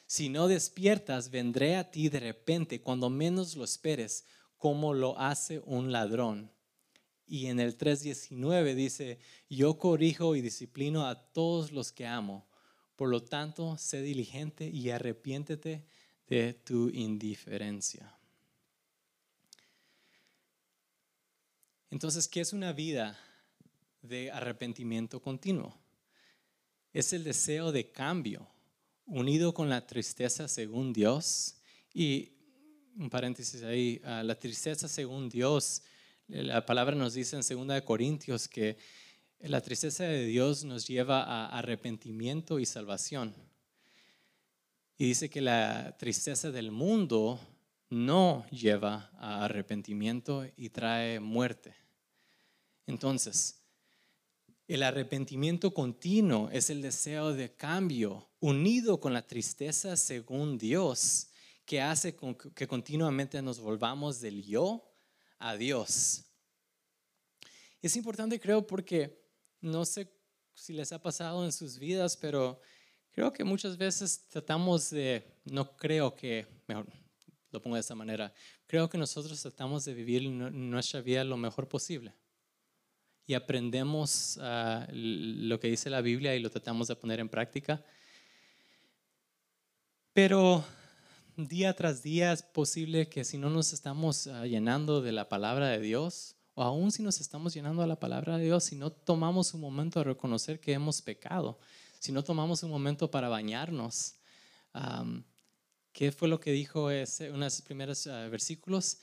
Si 0.09 0.31
no 0.31 0.49
despiertas, 0.49 1.31
vendré 1.31 1.77
a 1.77 1.91
ti 1.91 2.09
de 2.09 2.19
repente, 2.19 2.81
cuando 2.81 3.11
menos 3.11 3.57
lo 3.57 3.65
esperes, 3.65 4.25
como 4.57 4.95
lo 4.95 5.19
hace 5.19 5.61
un 5.67 5.93
ladrón. 5.93 6.51
Y 7.27 7.49
en 7.49 7.61
el 7.61 7.77
3.19 7.77 8.75
dice, 8.75 9.19
yo 9.51 9.79
corrijo 9.79 10.35
y 10.35 10.41
disciplino 10.41 11.07
a 11.07 11.31
todos 11.33 11.73
los 11.73 11.93
que 11.93 12.07
amo. 12.07 12.49
Por 12.97 13.11
lo 13.11 13.23
tanto, 13.23 13.77
sé 13.77 14.01
diligente 14.01 14.67
y 14.67 14.89
arrepiéntete 14.89 15.85
de 16.27 16.55
tu 16.55 16.89
indiferencia. 16.89 18.19
Entonces, 21.91 22.29
¿qué 22.29 22.41
es 22.41 22.55
una 22.55 22.73
vida 22.73 23.19
de 24.01 24.31
arrepentimiento 24.31 25.21
continuo? 25.21 25.79
Es 26.95 27.13
el 27.13 27.25
deseo 27.25 27.73
de 27.73 27.93
cambio, 27.93 28.49
unido 29.09 29.53
con 29.53 29.69
la 29.69 29.87
tristeza 29.87 30.47
según 30.49 30.93
Dios. 30.93 31.57
Y 31.93 32.33
un 32.97 33.11
paréntesis 33.11 33.63
ahí, 33.63 34.01
ah, 34.05 34.23
la 34.23 34.39
tristeza 34.39 34.89
según 34.89 35.29
Dios, 35.29 35.83
la 36.29 36.65
palabra 36.65 36.95
nos 36.95 37.15
dice 37.15 37.37
en 37.37 37.69
2 37.69 37.83
Corintios 37.83 38.49
que 38.49 38.77
la 39.41 39.61
tristeza 39.61 40.05
de 40.05 40.27
Dios 40.27 40.65
nos 40.65 40.87
lleva 40.87 41.23
a 41.23 41.59
arrepentimiento 41.59 42.59
y 42.59 42.67
salvación. 42.67 43.35
Y 44.99 45.07
dice 45.07 45.31
que 45.31 45.41
la 45.41 45.97
tristeza 45.97 46.51
del 46.51 46.71
mundo 46.71 47.41
no 47.89 48.45
lleva 48.51 49.11
a 49.19 49.45
arrepentimiento 49.45 50.47
y 50.57 50.71
trae 50.71 51.21
muerte. 51.21 51.75
Entonces, 52.87 53.63
el 54.69 54.83
arrepentimiento 54.83 55.73
continuo 55.73 56.51
es 56.53 56.69
el 56.69 56.83
deseo 56.83 57.33
de 57.33 57.55
cambio 57.55 58.29
unido 58.39 59.01
con 59.01 59.15
la 59.15 59.27
tristeza 59.27 59.97
según 59.97 60.59
Dios 60.59 61.29
que 61.65 61.81
hace 61.81 62.15
que 62.55 62.69
continuamente 62.69 63.41
nos 63.41 63.61
volvamos 63.61 64.21
del 64.21 64.45
yo 64.45 64.95
a 65.39 65.57
Dios. 65.57 66.25
Es 67.81 67.97
importante 67.97 68.39
creo 68.39 68.67
porque 68.67 69.19
no 69.63 69.87
sé 69.87 70.13
si 70.53 70.75
les 70.75 70.93
ha 70.93 71.01
pasado 71.01 71.47
en 71.47 71.53
sus 71.53 71.79
vidas, 71.79 72.17
pero 72.17 72.61
creo 73.11 73.33
que 73.33 73.45
muchas 73.45 73.79
veces 73.79 74.29
tratamos 74.29 74.91
de, 74.91 75.25
no 75.45 75.77
creo 75.77 76.15
que, 76.15 76.47
mejor 76.67 76.87
lo 77.51 77.63
pongo 77.63 77.77
de 77.77 77.81
esta 77.81 77.95
manera, 77.95 78.35
creo 78.67 78.91
que 78.91 78.99
nosotros 78.99 79.41
tratamos 79.41 79.87
de 79.87 79.95
vivir 79.95 80.29
nuestra 80.29 81.01
vida 81.01 81.25
lo 81.25 81.39
mejor 81.39 81.69
posible. 81.69 82.13
Y 83.29 83.35
aprendemos 83.35 84.39
ah, 84.41 84.89
lo 84.91 85.61
que 85.61 85.69
dice 85.69 85.91
la 85.91 86.01
Biblia 86.01 86.35
y 86.35 86.41
lo 86.41 86.49
tratamos 86.49 86.89
de 86.89 86.97
poner 86.97 87.21
en 87.21 87.29
práctica. 87.29 87.85
Pero 90.15 90.65
día 91.37 91.77
tras 91.77 92.03
día 92.03 92.33
es 92.33 92.43
posible 92.43 93.11
que 93.11 93.25
si 93.25 93.37
no 93.37 93.51
nos 93.51 93.75
estamos 93.75 94.29
ah, 94.29 94.47
llenando 94.47 95.03
de 95.03 95.13
la 95.13 95.29
palabra 95.29 95.69
de 95.69 95.79
Dios, 95.79 96.37
o 96.55 96.63
aún 96.63 96.91
si 96.91 97.03
nos 97.03 97.21
estamos 97.21 97.53
llenando 97.53 97.83
a 97.83 97.87
la 97.87 98.01
palabra 98.01 98.39
de 98.39 98.45
Dios, 98.47 98.65
si 98.65 98.77
no 98.77 98.91
tomamos 98.91 99.53
un 99.53 99.61
momento 99.61 100.01
a 100.01 100.05
reconocer 100.05 100.59
que 100.59 100.73
hemos 100.73 101.03
pecado, 101.03 101.59
si 101.99 102.13
no 102.13 102.25
tomamos 102.25 102.63
un 102.63 102.71
momento 102.71 103.11
para 103.11 103.29
bañarnos, 103.29 104.15
¿qué 105.93 106.13
fue 106.13 106.29
lo 106.29 106.41
que 106.41 106.53
dijo 106.53 106.91
ese, 106.91 107.29
uno 107.29 107.41
de 107.41 107.45
los 107.45 107.61
primeros 107.61 108.07
ah, 108.07 108.27
versículos? 108.29 108.97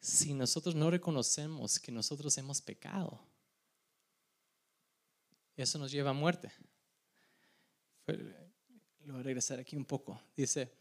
Si 0.00 0.34
nosotros 0.34 0.74
no 0.74 0.90
reconocemos 0.90 1.78
que 1.78 1.92
nosotros 1.92 2.36
hemos 2.38 2.60
pecado, 2.60 3.20
eso 5.62 5.78
nos 5.78 5.90
lleva 5.90 6.10
a 6.10 6.14
muerte. 6.14 6.52
Lo 8.06 9.14
voy 9.14 9.20
a 9.20 9.22
regresar 9.22 9.58
aquí 9.58 9.76
un 9.76 9.84
poco. 9.84 10.20
Dice, 10.36 10.72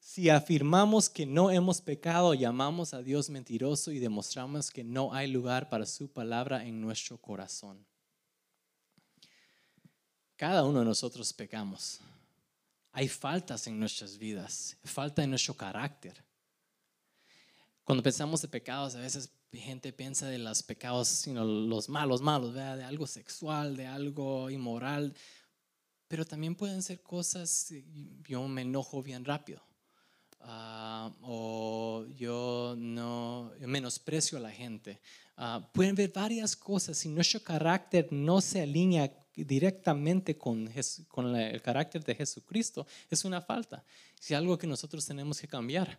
si 0.00 0.30
afirmamos 0.30 1.10
que 1.10 1.26
no 1.26 1.50
hemos 1.50 1.80
pecado, 1.80 2.34
llamamos 2.34 2.94
a 2.94 3.02
Dios 3.02 3.28
mentiroso 3.30 3.92
y 3.92 3.98
demostramos 3.98 4.70
que 4.70 4.82
no 4.82 5.12
hay 5.12 5.30
lugar 5.30 5.68
para 5.68 5.86
su 5.86 6.10
palabra 6.10 6.64
en 6.64 6.80
nuestro 6.80 7.18
corazón. 7.18 7.84
Cada 10.36 10.64
uno 10.64 10.78
de 10.78 10.86
nosotros 10.86 11.32
pecamos. 11.32 12.00
Hay 12.92 13.08
faltas 13.08 13.66
en 13.66 13.78
nuestras 13.78 14.16
vidas, 14.16 14.76
falta 14.82 15.22
en 15.22 15.30
nuestro 15.30 15.54
carácter. 15.54 16.24
Cuando 17.90 18.04
pensamos 18.04 18.40
de 18.40 18.46
pecados, 18.46 18.94
a 18.94 19.00
veces 19.00 19.32
gente 19.52 19.92
piensa 19.92 20.28
de 20.28 20.38
los 20.38 20.62
pecados, 20.62 21.08
sino 21.08 21.44
los 21.44 21.88
malos, 21.88 22.22
malos, 22.22 22.54
de 22.54 22.62
algo 22.62 23.04
sexual, 23.04 23.76
de 23.76 23.84
algo 23.84 24.48
inmoral, 24.48 25.12
pero 26.06 26.24
también 26.24 26.54
pueden 26.54 26.84
ser 26.84 27.02
cosas, 27.02 27.74
yo 28.28 28.46
me 28.46 28.62
enojo 28.62 29.02
bien 29.02 29.24
rápido, 29.24 29.60
ah, 30.38 31.10
o 31.20 32.06
yo 32.16 32.76
no 32.78 33.50
menosprecio 33.58 34.38
a 34.38 34.42
la 34.42 34.52
gente. 34.52 35.00
Ah, 35.36 35.68
pueden 35.74 35.96
ver 35.96 36.12
varias 36.14 36.54
cosas, 36.54 36.96
si 36.96 37.08
nuestro 37.08 37.42
carácter 37.42 38.06
no 38.12 38.40
se 38.40 38.60
alinea 38.60 39.12
directamente 39.34 40.38
con, 40.38 40.70
con 41.08 41.34
el 41.34 41.60
carácter 41.60 42.04
de 42.04 42.14
Jesucristo, 42.14 42.86
es 43.10 43.24
una 43.24 43.40
falta, 43.40 43.84
es 44.16 44.30
algo 44.30 44.56
que 44.56 44.68
nosotros 44.68 45.04
tenemos 45.04 45.40
que 45.40 45.48
cambiar. 45.48 45.98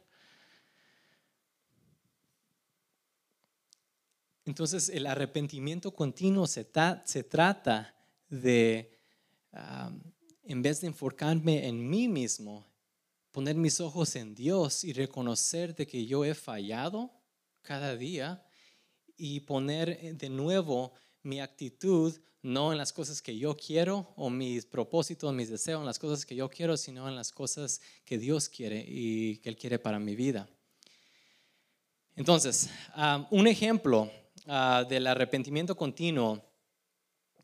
Entonces 4.45 4.89
el 4.89 5.05
arrepentimiento 5.05 5.93
continuo 5.93 6.48
se, 6.48 6.63
trata 6.63 7.95
de, 8.29 8.98
en 10.43 10.62
vez 10.62 10.81
de 10.81 10.88
enfocarme 10.88 11.67
en 11.67 11.89
mí 11.89 12.07
mismo, 12.07 12.65
poner 13.31 13.55
mis 13.55 13.79
ojos 13.79 14.15
en 14.15 14.33
Dios 14.36 14.83
y 14.83 14.93
reconocer 14.93 15.75
de 15.75 15.88
que 15.88 16.05
yo 16.05 16.25
he 16.25 16.33
fallado 16.33 17.12
cada 17.62 17.95
día 17.95 18.43
y 19.15 19.41
poner 19.41 19.89
eh, 19.89 20.13
de 20.13 20.29
nuevo 20.29 20.93
mi 21.24 21.39
actitud 21.39 22.19
no 22.41 22.71
en 22.71 22.79
las 22.79 22.91
cosas 22.91 23.21
que 23.21 23.38
yo 23.38 23.55
quiero 23.55 24.12
o 24.15 24.31
mis 24.31 24.65
propósitos, 24.65 25.31
mis 25.31 25.50
deseos, 25.50 25.79
en 25.79 25.86
las 25.86 26.00
cosas 26.00 26.25
que 26.25 26.36
yo 26.36 26.50
quiero, 26.50 26.75
sino 26.75 27.07
en 27.07 27.15
las 27.15 27.31
cosas 27.31 27.81
que 28.03 28.17
Dios 28.17 28.50
quiere 28.50 28.83
y 28.88 29.38
que 29.38 29.50
Él 29.50 29.55
quiere 29.55 29.77
para 29.77 30.00
mi 30.00 30.15
vida. 30.15 30.50
Entonces, 32.15 32.69
un 33.29 33.48
ejemplo 33.48 34.12
Ah, 34.48 34.83
del 34.88 35.05
arrepentimiento 35.05 35.75
continuo 35.75 36.43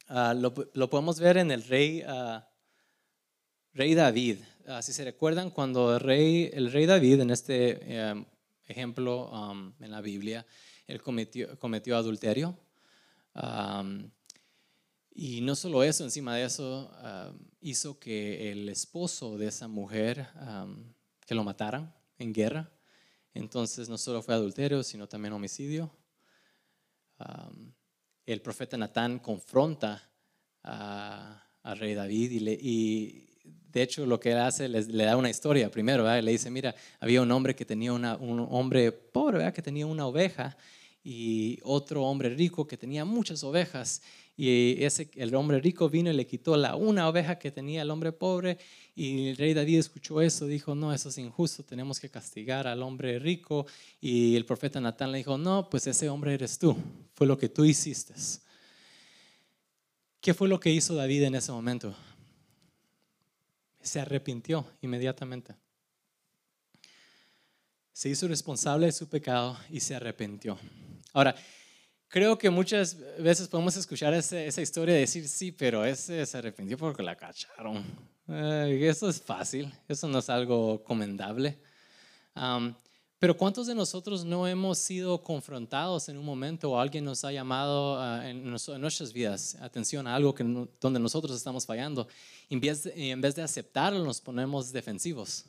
ah, 0.08 0.34
lo, 0.34 0.90
podemos 0.90 1.20
ver 1.20 1.38
en 1.38 1.52
el 1.52 1.64
rey, 1.64 2.02
ah, 2.08 2.48
rey 3.74 3.94
David. 3.94 4.38
si 4.82 4.94
se 4.94 5.04
recuerdan, 5.04 5.52
cuando 5.52 5.96
el 5.96 6.00
rey, 6.72 6.86
David, 6.86 7.22
en 7.22 7.30
este 7.30 8.00
em, 8.00 8.26
ejemplo 8.66 9.30
um, 9.30 9.74
en 9.80 9.92
la 9.92 10.02
Biblia, 10.02 10.46
él 10.88 11.02
cometió, 11.02 11.58
cometió 11.60 11.96
adulterio. 11.96 12.58
y 15.14 15.42
no 15.42 15.56
solo 15.56 15.84
eso, 15.84 16.04
encima 16.04 16.36
de 16.36 16.46
eso, 16.46 16.92
hizo 17.62 18.00
que 18.00 18.52
el 18.52 18.70
esposo 18.70 19.38
de 19.38 19.48
esa 19.48 19.68
mujer, 19.68 20.28
que 21.28 21.36
lo 21.36 21.44
mataran 21.44 21.94
en 22.18 22.34
guerra. 22.34 22.72
Entonces 23.34 23.88
no 23.88 23.98
solo 23.98 24.24
fue 24.24 24.34
adulterio, 24.34 24.82
sino 24.84 25.08
también 25.08 25.34
homicidio 25.34 25.92
el 28.26 28.42
profeta 28.42 28.78
Natán 28.78 29.20
confronta 29.20 30.10
al 30.64 31.80
rey 31.80 31.94
David 31.94 32.32
y, 32.32 32.40
le, 32.40 32.54
y, 32.54 33.28
de 33.44 33.82
hecho 33.82 34.06
lo 34.06 34.20
que 34.20 34.32
él 34.32 34.40
hace 34.40 34.68
le, 34.68 34.84
le 34.84 35.04
da 35.04 35.18
una 35.18 35.30
historia 35.30 35.70
primero, 35.70 36.04
le 36.04 36.32
dice, 36.32 36.50
mira, 36.50 36.76
había 37.00 37.22
un 37.22 37.32
hombre 37.32 37.56
que 37.56 37.66
tenía 37.66 37.94
una, 37.94 38.16
un 38.18 38.48
hombre 38.52 38.92
pobre, 38.92 39.52
que 39.54 39.62
tenía 39.62 39.86
una 39.86 40.06
oveja 40.06 40.58
y 41.04 41.60
otro 41.64 42.04
hombre 42.04 42.30
rico 42.30 42.68
que 42.68 42.78
tenía 42.78 43.06
muchas 43.06 43.44
ovejas 43.44 44.02
y 44.40 44.84
ese, 44.84 45.10
el 45.16 45.34
hombre 45.34 45.60
rico 45.60 45.90
vino 45.90 46.12
y 46.12 46.14
le 46.14 46.28
quitó 46.28 46.56
la 46.58 46.76
una 46.76 47.10
oveja 47.10 47.40
que 47.40 47.50
tenía 47.50 47.82
el 47.82 47.90
hombre 47.90 48.12
pobre. 48.12 48.60
Y 48.96 49.30
el 49.30 49.38
rey 49.38 49.56
David 49.56 49.80
escuchó 49.80 50.22
eso, 50.22 50.46
dijo, 50.46 50.76
no, 50.76 50.94
eso 50.94 51.10
es 51.10 51.18
injusto, 51.18 51.64
tenemos 51.64 52.00
que 52.00 52.08
castigar 52.08 52.68
al 52.68 52.84
hombre 52.84 53.18
rico. 53.18 53.66
Y 54.00 54.36
el 54.36 54.46
profeta 54.46 54.80
Natán 54.80 55.12
le 55.12 55.18
dijo, 55.18 55.40
no, 55.40 55.68
pues 55.72 55.88
ese 55.88 56.08
hombre 56.08 56.36
eres 56.36 56.60
tú, 56.60 56.78
fue 57.16 57.26
lo 57.26 57.36
que 57.36 57.50
tú 57.50 57.66
hiciste. 57.66 58.14
¿Qué 60.22 60.36
fue 60.36 60.48
lo 60.48 60.60
que 60.60 60.70
hizo 60.70 60.94
David 60.94 61.24
en 61.24 61.36
ese 61.36 61.52
momento? 61.52 61.96
Se 63.82 64.00
arrepintió 64.00 64.68
inmediatamente. 64.82 65.56
Se 67.92 68.10
hizo 68.10 68.28
responsable 68.28 68.86
de 68.86 68.92
su 68.92 69.10
pecado 69.10 69.58
y 69.72 69.80
se 69.80 69.96
arrepintió. 69.96 70.60
Ahora, 71.14 71.36
creo 72.08 72.38
que 72.38 72.50
muchas 72.50 72.98
veces 73.20 73.48
podemos 73.48 73.76
escuchar 73.76 74.14
esa 74.14 74.62
historia 74.62 74.96
y 74.98 75.02
decir, 75.02 75.28
sí, 75.28 75.52
pero 75.52 75.86
ese 75.86 76.26
se 76.26 76.38
arrepintió 76.38 76.78
porque 76.78 77.04
la 77.04 77.16
cacharon. 77.16 77.84
eso 78.28 79.10
es 79.10 79.22
fácil, 79.22 79.72
eso 79.88 80.08
no 80.08 80.20
es 80.20 80.30
algo 80.30 80.84
comendable. 80.84 81.58
pero 83.20 83.36
¿cuántos 83.36 83.68
de 83.68 83.76
nosotros 83.76 84.24
no 84.24 84.48
hemos 84.48 84.78
sido 84.78 85.22
confrontados 85.22 86.08
en 86.10 86.18
un 86.18 86.26
momento 86.26 86.72
o 86.72 86.80
alguien 86.80 87.04
nos 87.04 87.24
ha 87.26 87.32
llamado 87.32 88.00
ah, 88.00 88.30
en, 88.30 88.44
nuestras 88.50 89.12
vidas 89.12 89.58
atención 89.62 90.08
a 90.08 90.16
algo 90.16 90.34
que 90.34 90.44
donde 90.80 91.00
nosotros 91.00 91.36
estamos 91.36 91.66
fallando? 91.66 92.08
Y 92.50 92.56
en 92.56 92.62
vez 92.62 92.84
de, 92.84 93.12
en 93.12 93.22
vez 93.22 93.36
de 93.36 93.42
aceptarlo, 93.42 94.04
nos 94.04 94.22
ponemos 94.22 94.72
defensivos. 94.72 95.46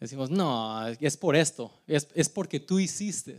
Decimos, 0.00 0.30
no, 0.30 0.88
es 0.88 1.16
por 1.16 1.36
esto, 1.36 1.70
es, 1.86 2.08
es 2.14 2.28
porque 2.28 2.58
tú 2.58 2.80
hiciste 2.80 3.38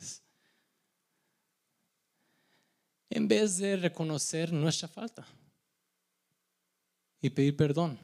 en 3.09 3.27
vez 3.27 3.57
de 3.57 3.77
reconocer 3.77 4.51
nuestra 4.51 4.87
falta 4.87 5.25
y 7.21 7.29
pedir 7.29 7.55
perdón. 7.55 7.99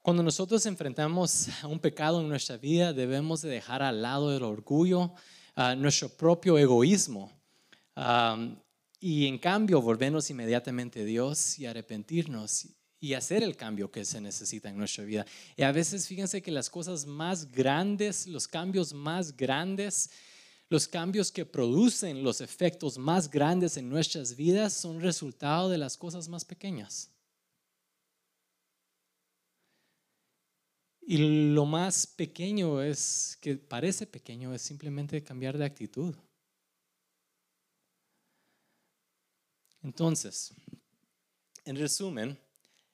Cuando 0.00 0.22
nosotros 0.22 0.66
enfrentamos 0.66 1.48
un 1.64 1.78
pecado 1.78 2.20
en 2.20 2.28
nuestra 2.28 2.58
vida, 2.58 2.92
debemos 2.92 3.40
de 3.40 3.48
dejar 3.48 3.82
al 3.82 4.02
lado 4.02 4.36
el 4.36 4.42
orgullo, 4.42 5.12
nuestro 5.78 6.10
propio 6.10 6.58
egoísmo, 6.58 7.32
y 9.00 9.26
en 9.26 9.38
cambio 9.38 9.80
volvernos 9.80 10.28
inmediatamente 10.30 11.00
a 11.00 11.04
Dios 11.04 11.58
y 11.58 11.66
arrepentirnos 11.66 12.68
y 13.00 13.14
hacer 13.14 13.42
el 13.42 13.56
cambio 13.56 13.90
que 13.90 14.04
se 14.04 14.20
necesita 14.20 14.70
en 14.70 14.78
nuestra 14.78 15.04
vida. 15.04 15.26
Y 15.56 15.62
a 15.62 15.72
veces 15.72 16.06
fíjense 16.06 16.40
que 16.40 16.50
las 16.50 16.70
cosas 16.70 17.04
más 17.04 17.50
grandes, 17.50 18.26
los 18.26 18.48
cambios 18.48 18.94
más 18.94 19.36
grandes, 19.36 20.10
los 20.68 20.88
cambios 20.88 21.30
que 21.30 21.44
producen 21.44 22.22
los 22.22 22.40
efectos 22.40 22.98
más 22.98 23.30
grandes 23.30 23.76
en 23.76 23.88
nuestras 23.88 24.34
vidas 24.34 24.72
son 24.72 25.00
resultado 25.00 25.68
de 25.68 25.78
las 25.78 25.96
cosas 25.96 26.28
más 26.28 26.44
pequeñas. 26.44 27.10
Y 31.06 31.52
lo 31.52 31.66
más 31.66 32.06
pequeño 32.06 32.80
es, 32.80 33.36
que 33.40 33.56
parece 33.56 34.06
pequeño, 34.06 34.54
es 34.54 34.62
simplemente 34.62 35.22
cambiar 35.22 35.58
de 35.58 35.66
actitud. 35.66 36.14
Entonces, 39.82 40.54
en 41.66 41.76
resumen, 41.76 42.38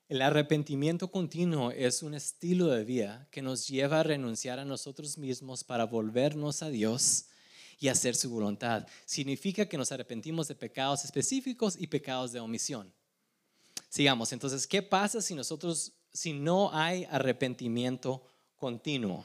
el 0.09 0.23
arrepentimiento 0.23 1.09
continuo 1.13 1.71
es 1.71 2.03
un 2.03 2.15
estilo 2.15 2.67
de 2.67 2.83
vida 2.83 3.29
que 3.31 3.43
nos 3.43 3.69
lleva 3.69 4.01
a 4.01 4.03
renunciar 4.03 4.59
a 4.59 4.65
nosotros 4.65 5.17
mismos 5.17 5.63
para 5.63 5.87
volvernos 5.87 6.65
a 6.65 6.69
Dios 6.69 7.30
y 7.81 7.89
hacer 7.89 8.15
su 8.15 8.31
voluntad. 8.31 8.87
Significa 9.07 9.67
que 9.67 9.79
nos 9.79 9.91
arrepentimos 9.91 10.47
de 10.47 10.55
pecados 10.55 11.05
específicos 11.05 11.77
y 11.79 11.87
pecados 11.87 12.31
de 12.31 12.39
omisión. 12.39 12.93
Sigamos, 13.89 14.33
entonces, 14.33 14.67
¿qué 14.67 14.83
pasa 14.83 15.21
si 15.21 15.35
nosotros, 15.35 15.93
si 16.13 16.33
no 16.33 16.71
hay 16.73 17.05
arrepentimiento 17.11 18.23
continuo? 18.57 19.25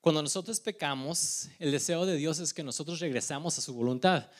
Cuando 0.00 0.22
nosotros 0.22 0.60
pecamos, 0.60 1.48
el 1.58 1.72
deseo 1.72 2.06
de 2.06 2.16
Dios 2.16 2.38
es 2.38 2.54
que 2.54 2.62
nosotros 2.62 3.00
regresamos 3.00 3.58
a 3.58 3.60
su 3.60 3.74
voluntad 3.74 4.30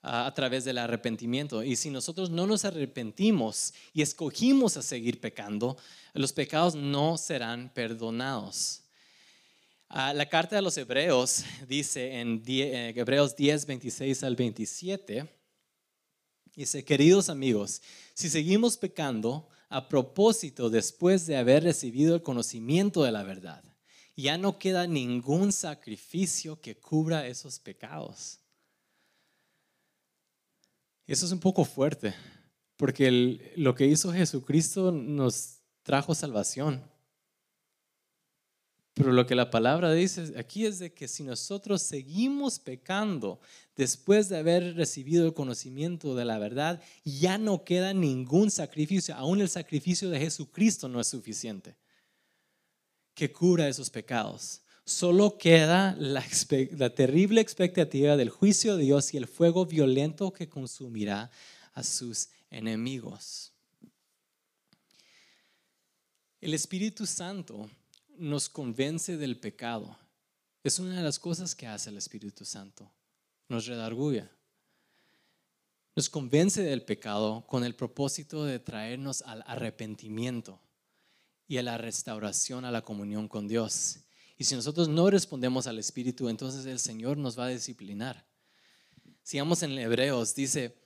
a 0.00 0.32
través 0.32 0.64
del 0.64 0.78
arrepentimiento. 0.78 1.64
Y 1.64 1.74
si 1.74 1.90
nosotros 1.90 2.30
no 2.30 2.46
nos 2.46 2.64
arrepentimos 2.64 3.74
y 3.92 4.02
escogimos 4.02 4.76
a 4.76 4.82
seguir 4.82 5.20
pecando, 5.20 5.76
los 6.14 6.32
pecados 6.32 6.76
no 6.76 7.18
serán 7.18 7.72
perdonados. 7.74 8.82
Ah, 9.90 10.12
la 10.12 10.28
carta 10.28 10.54
de 10.54 10.60
los 10.60 10.76
Hebreos 10.76 11.44
dice 11.66 12.20
en 12.20 12.42
eh, 12.46 12.92
Hebreos 12.94 13.34
10, 13.34 13.64
26 13.64 14.22
al 14.22 14.36
27, 14.36 15.26
dice, 16.54 16.84
queridos 16.84 17.30
amigos, 17.30 17.80
si 18.12 18.28
seguimos 18.28 18.76
pecando 18.76 19.48
a 19.70 19.88
propósito 19.88 20.68
después 20.68 21.26
de 21.26 21.38
haber 21.38 21.62
recibido 21.62 22.14
el 22.14 22.22
conocimiento 22.22 23.02
de 23.02 23.12
la 23.12 23.22
verdad, 23.22 23.64
ya 24.14 24.36
no 24.36 24.58
queda 24.58 24.86
ningún 24.86 25.52
sacrificio 25.52 26.60
que 26.60 26.76
cubra 26.76 27.26
esos 27.26 27.58
pecados. 27.58 28.40
Eso 31.06 31.24
es 31.24 31.32
un 31.32 31.40
poco 31.40 31.64
fuerte, 31.64 32.14
porque 32.76 33.54
lo 33.56 33.74
que 33.74 33.86
hizo 33.86 34.12
Jesucristo 34.12 34.92
nos 34.92 35.60
trajo 35.82 36.14
salvación. 36.14 36.84
Pero 38.98 39.12
lo 39.12 39.26
que 39.26 39.36
la 39.36 39.48
palabra 39.48 39.92
dice 39.92 40.34
aquí 40.36 40.66
es 40.66 40.80
de 40.80 40.92
que 40.92 41.06
si 41.06 41.22
nosotros 41.22 41.82
seguimos 41.82 42.58
pecando 42.58 43.38
después 43.76 44.28
de 44.28 44.38
haber 44.38 44.74
recibido 44.74 45.24
el 45.24 45.34
conocimiento 45.34 46.16
de 46.16 46.24
la 46.24 46.36
verdad, 46.40 46.82
ya 47.04 47.38
no 47.38 47.62
queda 47.62 47.94
ningún 47.94 48.50
sacrificio. 48.50 49.14
Aún 49.14 49.40
el 49.40 49.48
sacrificio 49.48 50.10
de 50.10 50.18
Jesucristo 50.18 50.88
no 50.88 51.00
es 51.00 51.06
suficiente 51.06 51.76
que 53.14 53.30
cura 53.30 53.68
esos 53.68 53.88
pecados. 53.88 54.62
Solo 54.84 55.38
queda 55.38 55.94
la, 55.96 56.24
la 56.72 56.92
terrible 56.92 57.40
expectativa 57.40 58.16
del 58.16 58.30
juicio 58.30 58.76
de 58.76 58.82
Dios 58.82 59.14
y 59.14 59.16
el 59.16 59.28
fuego 59.28 59.64
violento 59.64 60.32
que 60.32 60.48
consumirá 60.48 61.30
a 61.72 61.84
sus 61.84 62.30
enemigos. 62.50 63.52
El 66.40 66.52
Espíritu 66.52 67.06
Santo 67.06 67.70
nos 68.18 68.48
convence 68.48 69.16
del 69.16 69.38
pecado. 69.38 69.96
Es 70.64 70.78
una 70.78 70.96
de 70.96 71.02
las 71.02 71.18
cosas 71.18 71.54
que 71.54 71.66
hace 71.66 71.90
el 71.90 71.96
Espíritu 71.96 72.44
Santo. 72.44 72.90
Nos 73.48 73.66
redarguya. 73.66 74.30
Nos 75.96 76.10
convence 76.10 76.62
del 76.62 76.84
pecado 76.84 77.44
con 77.46 77.64
el 77.64 77.74
propósito 77.74 78.44
de 78.44 78.58
traernos 78.58 79.22
al 79.22 79.42
arrepentimiento 79.46 80.60
y 81.46 81.56
a 81.56 81.62
la 81.62 81.78
restauración 81.78 82.64
a 82.64 82.70
la 82.70 82.82
comunión 82.82 83.26
con 83.26 83.48
Dios. 83.48 84.00
Y 84.36 84.44
si 84.44 84.54
nosotros 84.54 84.88
no 84.88 85.10
respondemos 85.10 85.66
al 85.66 85.78
Espíritu, 85.78 86.28
entonces 86.28 86.66
el 86.66 86.78
Señor 86.78 87.16
nos 87.16 87.38
va 87.38 87.46
a 87.46 87.48
disciplinar. 87.48 88.26
Sigamos 89.22 89.62
en 89.62 89.76
Hebreos, 89.78 90.34
dice, 90.34 90.76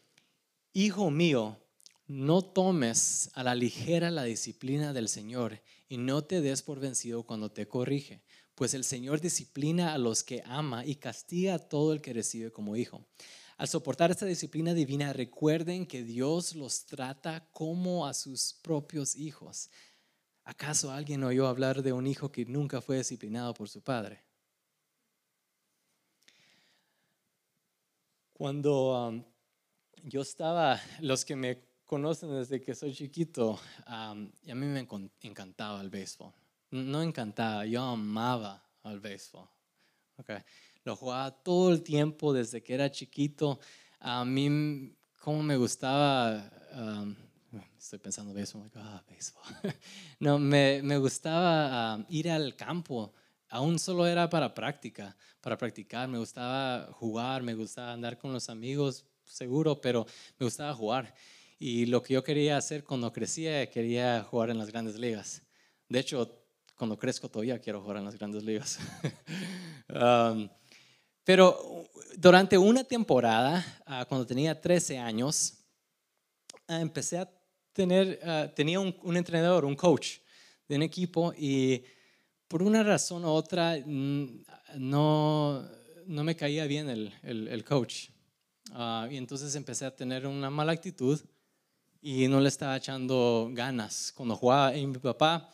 Hijo 0.72 1.10
mío, 1.10 1.61
no 2.06 2.42
tomes 2.42 3.30
a 3.34 3.42
la 3.42 3.54
ligera 3.54 4.10
la 4.10 4.24
disciplina 4.24 4.92
del 4.92 5.08
Señor 5.08 5.62
y 5.88 5.98
no 5.98 6.22
te 6.22 6.40
des 6.40 6.62
por 6.62 6.80
vencido 6.80 7.22
cuando 7.22 7.50
te 7.50 7.68
corrige, 7.68 8.22
pues 8.54 8.74
el 8.74 8.84
Señor 8.84 9.20
disciplina 9.20 9.94
a 9.94 9.98
los 9.98 10.22
que 10.22 10.42
ama 10.46 10.84
y 10.84 10.96
castiga 10.96 11.54
a 11.54 11.58
todo 11.58 11.92
el 11.92 12.00
que 12.00 12.12
recibe 12.12 12.50
como 12.50 12.76
hijo. 12.76 13.06
Al 13.56 13.68
soportar 13.68 14.10
esta 14.10 14.26
disciplina 14.26 14.74
divina, 14.74 15.12
recuerden 15.12 15.86
que 15.86 16.02
Dios 16.02 16.54
los 16.54 16.84
trata 16.86 17.48
como 17.52 18.06
a 18.06 18.14
sus 18.14 18.54
propios 18.62 19.14
hijos. 19.14 19.70
¿Acaso 20.44 20.90
alguien 20.90 21.22
oyó 21.22 21.46
hablar 21.46 21.82
de 21.82 21.92
un 21.92 22.06
hijo 22.06 22.32
que 22.32 22.44
nunca 22.44 22.80
fue 22.80 22.96
disciplinado 22.96 23.54
por 23.54 23.68
su 23.68 23.82
padre? 23.82 24.24
Cuando 28.32 29.08
um, 29.08 29.24
yo 30.02 30.22
estaba, 30.22 30.80
los 31.00 31.24
que 31.24 31.36
me 31.36 31.71
conocen 31.92 32.30
desde 32.30 32.58
que 32.58 32.74
soy 32.74 32.94
chiquito, 32.94 33.60
um, 33.86 34.26
y 34.46 34.50
a 34.50 34.54
mí 34.54 34.64
me 34.64 34.88
encantaba 35.20 35.78
el 35.82 35.90
béisbol. 35.90 36.32
No 36.70 37.02
encantaba, 37.02 37.66
yo 37.66 37.82
amaba 37.82 38.64
al 38.82 38.98
béisbol. 38.98 39.46
Okay. 40.16 40.38
Lo 40.84 40.96
jugaba 40.96 41.30
todo 41.30 41.70
el 41.70 41.82
tiempo 41.82 42.32
desde 42.32 42.62
que 42.62 42.72
era 42.72 42.90
chiquito. 42.90 43.60
A 44.00 44.24
mí, 44.24 44.96
como 45.20 45.42
me 45.42 45.54
gustaba, 45.58 46.50
um, 46.74 47.14
estoy 47.76 47.98
pensando 47.98 48.32
béisbol, 48.32 48.70
ah, 48.76 49.04
béisbol. 49.06 49.42
no, 50.18 50.38
me, 50.38 50.80
me 50.82 50.96
gustaba 50.96 51.96
um, 51.96 52.06
ir 52.08 52.30
al 52.30 52.56
campo. 52.56 53.12
Aún 53.50 53.78
solo 53.78 54.06
era 54.06 54.30
para 54.30 54.54
práctica, 54.54 55.14
para 55.42 55.58
practicar. 55.58 56.08
Me 56.08 56.16
gustaba 56.16 56.90
jugar, 56.94 57.42
me 57.42 57.52
gustaba 57.52 57.92
andar 57.92 58.16
con 58.16 58.32
los 58.32 58.48
amigos, 58.48 59.04
seguro, 59.26 59.78
pero 59.78 60.06
me 60.38 60.46
gustaba 60.46 60.72
jugar. 60.72 61.14
Y 61.64 61.86
lo 61.86 62.02
que 62.02 62.14
yo 62.14 62.24
quería 62.24 62.56
hacer 62.56 62.82
cuando 62.82 63.12
crecía, 63.12 63.70
quería 63.70 64.24
jugar 64.24 64.50
en 64.50 64.58
las 64.58 64.66
grandes 64.66 64.98
ligas. 64.98 65.42
De 65.88 66.00
hecho, 66.00 66.44
cuando 66.74 66.98
crezco 66.98 67.28
todavía 67.28 67.60
quiero 67.60 67.80
jugar 67.80 67.98
en 67.98 68.04
las 68.04 68.18
grandes 68.18 68.42
ligas. 68.42 68.80
Um, 69.94 70.48
pero 71.22 71.84
durante 72.16 72.56
una 72.56 72.82
temporada, 72.82 73.62
ah, 73.84 74.06
cuando 74.08 74.26
tenía 74.26 74.58
13 74.58 74.96
años, 74.96 75.58
ah, 76.66 76.80
empecé 76.80 77.18
a 77.18 77.30
tener, 77.74 78.18
ah, 78.24 78.50
tenía 78.54 78.80
un, 78.80 79.16
entrenador, 79.16 79.66
un 79.66 79.76
coach 79.76 80.18
de 80.66 80.76
un 80.76 80.82
equipo 80.82 81.34
y 81.36 81.84
por 82.48 82.62
una 82.62 82.82
razón 82.82 83.24
u 83.26 83.28
otra 83.28 83.76
no, 83.84 85.68
no 86.06 86.24
me 86.24 86.36
caía 86.36 86.64
bien 86.66 86.88
el, 86.88 87.12
el 87.22 87.64
coach. 87.64 88.08
y 89.10 89.16
entonces 89.16 89.54
empecé 89.54 89.84
a 89.84 89.94
tener 89.94 90.26
una 90.26 90.48
mala 90.48 90.72
actitud 90.72 91.20
y 92.02 92.26
no 92.26 92.40
le 92.40 92.48
estaba 92.48 92.76
echando 92.76 93.48
ganas. 93.52 94.12
Cuando 94.14 94.36
jugaba, 94.36 94.76
y 94.76 94.86
mi 94.86 94.98
papá, 94.98 95.48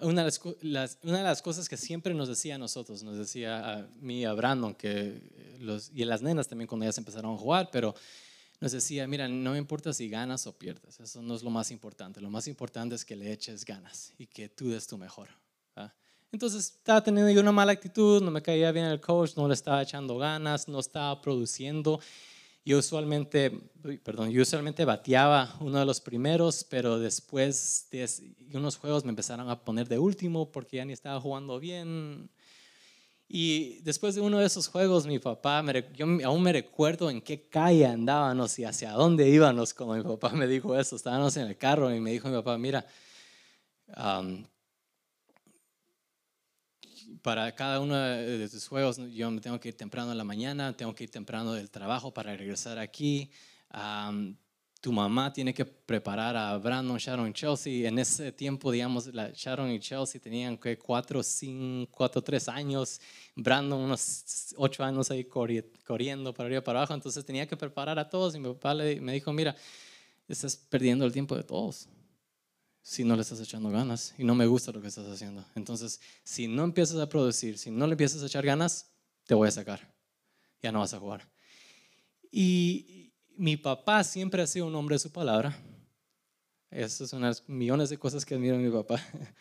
una 0.00 0.24
de 0.24 0.32
las, 0.62 0.98
una 1.02 1.18
de 1.18 1.24
las 1.24 1.42
cosas 1.42 1.68
que 1.68 1.76
siempre 1.76 2.14
nos 2.14 2.28
decía 2.28 2.54
a 2.54 2.58
nosotros, 2.58 3.02
nos 3.02 3.18
decía 3.18 3.74
a 3.74 3.88
mí, 4.00 4.24
a 4.24 4.32
Brandon, 4.32 4.74
que 4.74 5.58
los, 5.58 5.90
y 5.92 6.04
a 6.04 6.06
las 6.06 6.22
nenas 6.22 6.48
también 6.48 6.68
cuando 6.68 6.86
ellas 6.86 6.96
empezaron 6.96 7.34
a 7.34 7.38
jugar, 7.38 7.68
pero 7.70 7.94
nos 8.60 8.72
decía, 8.72 9.06
mira, 9.06 9.28
no 9.28 9.52
me 9.52 9.58
importa 9.58 9.92
si 9.92 10.08
ganas 10.08 10.46
o 10.46 10.56
pierdes, 10.56 11.00
eso 11.00 11.20
no 11.22 11.34
es 11.34 11.42
lo 11.42 11.50
más 11.50 11.70
importante, 11.70 12.20
lo 12.20 12.30
más 12.30 12.46
importante 12.46 12.94
es 12.94 13.04
que 13.04 13.16
le 13.16 13.32
eches 13.32 13.64
ganas 13.64 14.12
y 14.16 14.26
que 14.26 14.48
tú 14.48 14.70
des 14.70 14.86
tu 14.86 14.96
mejor. 14.96 15.28
Entonces 16.32 16.66
estaba 16.76 17.02
teniendo 17.02 17.28
yo 17.32 17.40
una 17.40 17.50
mala 17.50 17.72
actitud, 17.72 18.22
no 18.22 18.30
me 18.30 18.40
caía 18.40 18.70
bien 18.70 18.84
el 18.84 19.00
coach, 19.00 19.32
no 19.36 19.48
le 19.48 19.54
estaba 19.54 19.82
echando 19.82 20.16
ganas, 20.16 20.68
no 20.68 20.78
estaba 20.78 21.20
produciendo 21.20 21.98
yo 22.70 22.78
usualmente, 22.78 23.50
perdón, 24.04 24.30
yo 24.30 24.42
usualmente 24.42 24.84
bateaba 24.84 25.56
uno 25.58 25.80
de 25.80 25.84
los 25.84 26.00
primeros, 26.00 26.62
pero 26.62 27.00
después 27.00 27.88
de 27.90 28.08
unos 28.54 28.76
juegos 28.76 29.04
me 29.04 29.10
empezaron 29.10 29.50
a 29.50 29.64
poner 29.64 29.88
de 29.88 29.98
último 29.98 30.52
porque 30.52 30.76
ya 30.76 30.84
ni 30.84 30.92
estaba 30.92 31.20
jugando 31.20 31.58
bien. 31.58 32.30
Y 33.26 33.80
después 33.82 34.14
de 34.14 34.20
uno 34.20 34.38
de 34.38 34.46
esos 34.46 34.68
juegos, 34.68 35.06
mi 35.06 35.18
papá, 35.18 35.64
yo 35.94 36.06
aún 36.24 36.42
me 36.42 36.52
recuerdo 36.52 37.10
en 37.10 37.20
qué 37.20 37.48
calle 37.48 37.86
andábamos 37.86 38.56
y 38.60 38.64
hacia 38.64 38.92
dónde 38.92 39.28
íbamos 39.28 39.74
cuando 39.74 39.96
mi 39.96 40.02
papá 40.04 40.30
me 40.36 40.46
dijo 40.46 40.78
eso. 40.78 40.94
Estábamos 40.94 41.36
en 41.36 41.48
el 41.48 41.56
carro 41.56 41.92
y 41.92 41.98
me 41.98 42.12
dijo 42.12 42.28
mi 42.28 42.36
papá, 42.36 42.56
mira, 42.56 42.86
para 47.22 47.54
cada 47.54 47.80
uno 47.80 47.96
de 47.96 48.48
tus 48.48 48.68
juegos, 48.68 48.98
yo 49.12 49.30
me 49.30 49.40
tengo 49.40 49.58
que 49.60 49.68
ir 49.68 49.76
temprano 49.76 50.12
en 50.12 50.18
la 50.18 50.24
mañana, 50.24 50.76
tengo 50.76 50.94
que 50.94 51.04
ir 51.04 51.10
temprano 51.10 51.52
del 51.52 51.70
trabajo 51.70 52.12
para 52.12 52.36
regresar 52.36 52.78
aquí. 52.78 53.30
tu 54.80 54.92
mamá 54.92 55.30
tiene 55.30 55.52
que 55.52 55.64
preparar 55.64 56.36
a 56.36 56.56
Brandon, 56.56 56.96
Sharon 56.96 57.28
y 57.28 57.32
Chelsea. 57.32 57.86
En 57.86 57.98
ese 57.98 58.32
tiempo, 58.32 58.72
digamos, 58.72 59.06
la 59.12 59.30
Sharon 59.34 59.70
y 59.70 59.78
Chelsea 59.78 60.20
tenían 60.20 60.56
que 60.56 60.78
cuatro, 60.78 61.22
cinco, 61.22 61.92
cuatro, 61.92 62.22
tres 62.22 62.48
años. 62.48 63.00
Brandon 63.36 63.78
unos 63.78 64.54
ocho 64.56 64.82
años 64.82 65.10
ahí 65.10 65.24
corriendo 65.24 66.32
para 66.32 66.46
arriba 66.46 66.62
para 66.62 66.78
abajo. 66.80 66.94
Entonces 66.94 67.24
tenía 67.24 67.46
que 67.46 67.56
preparar 67.56 67.98
a 67.98 68.08
todos. 68.08 68.34
Y 68.34 68.38
mi 68.38 68.48
papá 68.54 68.74
me 68.74 69.12
dijo, 69.12 69.32
mira, 69.32 69.54
estás 70.28 70.56
perdiendo 70.56 71.04
el 71.04 71.12
tiempo 71.12 71.36
de 71.36 71.42
todos 71.42 71.88
si 72.82 73.04
no 73.04 73.14
le 73.14 73.22
estás 73.22 73.40
echando 73.40 73.70
ganas 73.70 74.14
y 74.18 74.24
no 74.24 74.34
me 74.34 74.46
gusta 74.46 74.72
lo 74.72 74.80
que 74.80 74.88
estás 74.88 75.06
haciendo. 75.06 75.44
Entonces, 75.54 76.00
si 76.24 76.48
no 76.48 76.64
empiezas 76.64 76.98
a 76.98 77.08
producir, 77.08 77.58
si 77.58 77.70
no 77.70 77.86
le 77.86 77.92
empiezas 77.92 78.22
a 78.22 78.26
echar 78.26 78.44
ganas, 78.44 78.90
te 79.26 79.34
voy 79.34 79.48
a 79.48 79.52
sacar. 79.52 79.94
Ya 80.62 80.72
no 80.72 80.80
vas 80.80 80.94
a 80.94 80.98
jugar. 80.98 81.30
Y 82.30 83.12
mi 83.36 83.56
papá 83.56 84.04
siempre 84.04 84.42
ha 84.42 84.46
sido 84.46 84.66
un 84.66 84.74
hombre 84.74 84.94
de 84.94 85.00
su 85.00 85.12
palabra. 85.12 85.56
Esas 86.70 87.10
son 87.10 87.22
las 87.22 87.48
millones 87.48 87.90
de 87.90 87.98
cosas 87.98 88.24
que 88.24 88.34
admiro 88.34 88.56
a 88.56 88.58
mi 88.58 88.70
papá. 88.70 89.02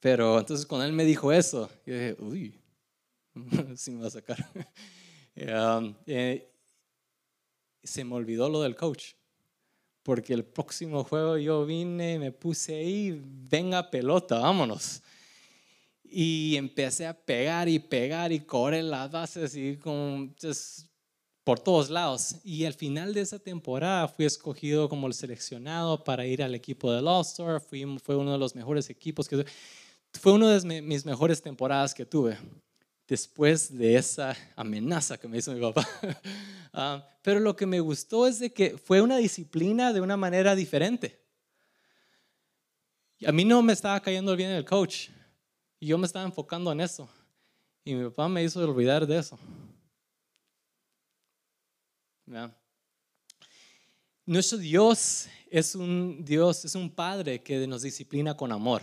Pero 0.00 0.38
entonces 0.38 0.66
cuando 0.66 0.84
él 0.84 0.92
me 0.92 1.04
dijo 1.04 1.32
eso, 1.32 1.70
yo 1.86 1.94
dije, 1.94 2.16
uy, 2.18 2.60
sí 3.76 3.90
me 3.90 4.02
va 4.02 4.08
a 4.08 4.10
sacar. 4.10 4.50
Um, 5.36 5.96
eh, 6.06 6.48
se 7.82 8.04
me 8.04 8.14
olvidó 8.14 8.48
lo 8.48 8.62
del 8.62 8.76
coach 8.76 9.14
porque 10.04 10.34
el 10.34 10.44
próximo 10.44 11.02
juego 11.02 11.38
yo 11.38 11.64
vine, 11.64 12.18
me 12.18 12.30
puse 12.30 12.74
ahí, 12.74 13.20
venga 13.50 13.90
pelota, 13.90 14.38
vámonos. 14.38 15.02
Y 16.04 16.54
empecé 16.56 17.06
a 17.06 17.14
pegar 17.14 17.68
y 17.68 17.78
pegar 17.78 18.30
y 18.30 18.40
correr 18.40 18.84
las 18.84 19.10
bases 19.10 19.56
y 19.56 19.78
con, 19.78 20.36
por 21.42 21.58
todos 21.58 21.88
lados. 21.88 22.36
Y 22.44 22.66
al 22.66 22.74
final 22.74 23.14
de 23.14 23.22
esa 23.22 23.38
temporada 23.38 24.06
fui 24.06 24.26
escogido 24.26 24.90
como 24.90 25.06
el 25.06 25.14
seleccionado 25.14 26.04
para 26.04 26.26
ir 26.26 26.42
al 26.42 26.54
equipo 26.54 26.92
del 26.92 27.08
All-Star. 27.08 27.60
Fue 27.60 28.14
uno 28.14 28.32
de 28.32 28.38
los 28.38 28.54
mejores 28.54 28.90
equipos 28.90 29.26
que 29.26 29.46
Fue 30.20 30.32
una 30.32 30.56
de 30.56 30.82
mis 30.82 31.06
mejores 31.06 31.40
temporadas 31.40 31.94
que 31.94 32.04
tuve 32.04 32.36
después 33.06 33.76
de 33.76 33.96
esa 33.96 34.36
amenaza 34.56 35.18
que 35.18 35.28
me 35.28 35.38
hizo 35.38 35.52
mi 35.52 35.60
papá. 35.60 35.86
Ah, 36.76 37.06
pero 37.22 37.38
lo 37.38 37.54
que 37.54 37.66
me 37.66 37.78
gustó 37.78 38.26
es 38.26 38.40
de 38.40 38.52
que 38.52 38.76
fue 38.76 39.00
una 39.00 39.18
disciplina 39.18 39.92
de 39.92 40.00
una 40.00 40.16
manera 40.16 40.56
diferente. 40.56 41.24
A 43.24 43.30
mí 43.30 43.44
no 43.44 43.62
me 43.62 43.72
estaba 43.72 44.00
cayendo 44.00 44.34
bien 44.34 44.50
el 44.50 44.64
coach 44.64 45.10
y 45.78 45.86
yo 45.86 45.96
me 45.98 46.06
estaba 46.06 46.24
enfocando 46.24 46.72
en 46.72 46.80
eso. 46.80 47.08
Y 47.84 47.94
mi 47.94 48.02
papá 48.06 48.28
me 48.28 48.42
hizo 48.42 48.60
olvidar 48.60 49.06
de 49.06 49.18
eso. 49.18 49.38
Nuestro 54.26 54.58
Dios 54.58 55.28
es 55.50 55.76
un 55.76 56.24
Dios, 56.24 56.64
es 56.64 56.74
un 56.74 56.90
Padre 56.90 57.40
que 57.40 57.68
nos 57.68 57.82
disciplina 57.82 58.36
con 58.36 58.50
amor. 58.50 58.82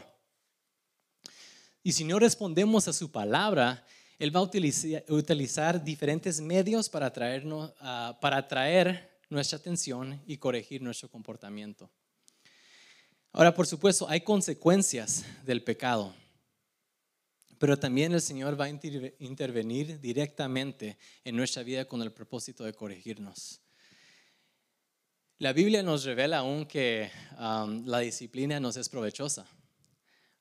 Y 1.83 1.91
si 1.91 2.03
no 2.03 2.19
respondemos 2.19 2.87
a 2.87 2.93
su 2.93 3.11
palabra, 3.11 3.85
él 4.21 4.35
va 4.35 4.39
a 4.39 4.43
utilizar, 4.43 5.83
diferentes 5.83 6.39
medios 6.41 6.89
para, 6.89 7.07
atraernos, 7.07 7.73
ah, 7.79 8.19
para 8.21 8.37
atraer 8.37 9.19
nuestra 9.29 9.57
atención 9.57 10.21
y 10.27 10.37
corregir 10.37 10.83
nuestro 10.83 11.09
comportamiento. 11.09 11.89
Ahora, 13.31 13.51
por 13.51 13.65
supuesto, 13.65 14.07
hay 14.07 14.21
consecuencias 14.21 15.25
del 15.43 15.63
pecado, 15.63 16.13
pero 17.57 17.79
también 17.79 18.13
el 18.13 18.21
Señor 18.21 18.59
va 18.59 18.65
a 18.65 18.69
intervenir 18.69 19.99
directamente 19.99 20.99
en 21.23 21.35
nuestra 21.35 21.63
vida 21.63 21.85
con 21.85 22.03
el 22.03 22.11
propósito 22.11 22.63
de 22.63 22.73
corregirnos. 22.73 23.59
La 25.39 25.51
Biblia 25.51 25.81
nos 25.81 26.03
revela 26.03 26.37
aún 26.37 26.67
que 26.67 27.09
um, 27.39 27.87
la 27.87 27.97
disciplina 27.97 28.59
nos 28.59 28.77
es 28.77 28.87
provechosa 28.87 29.47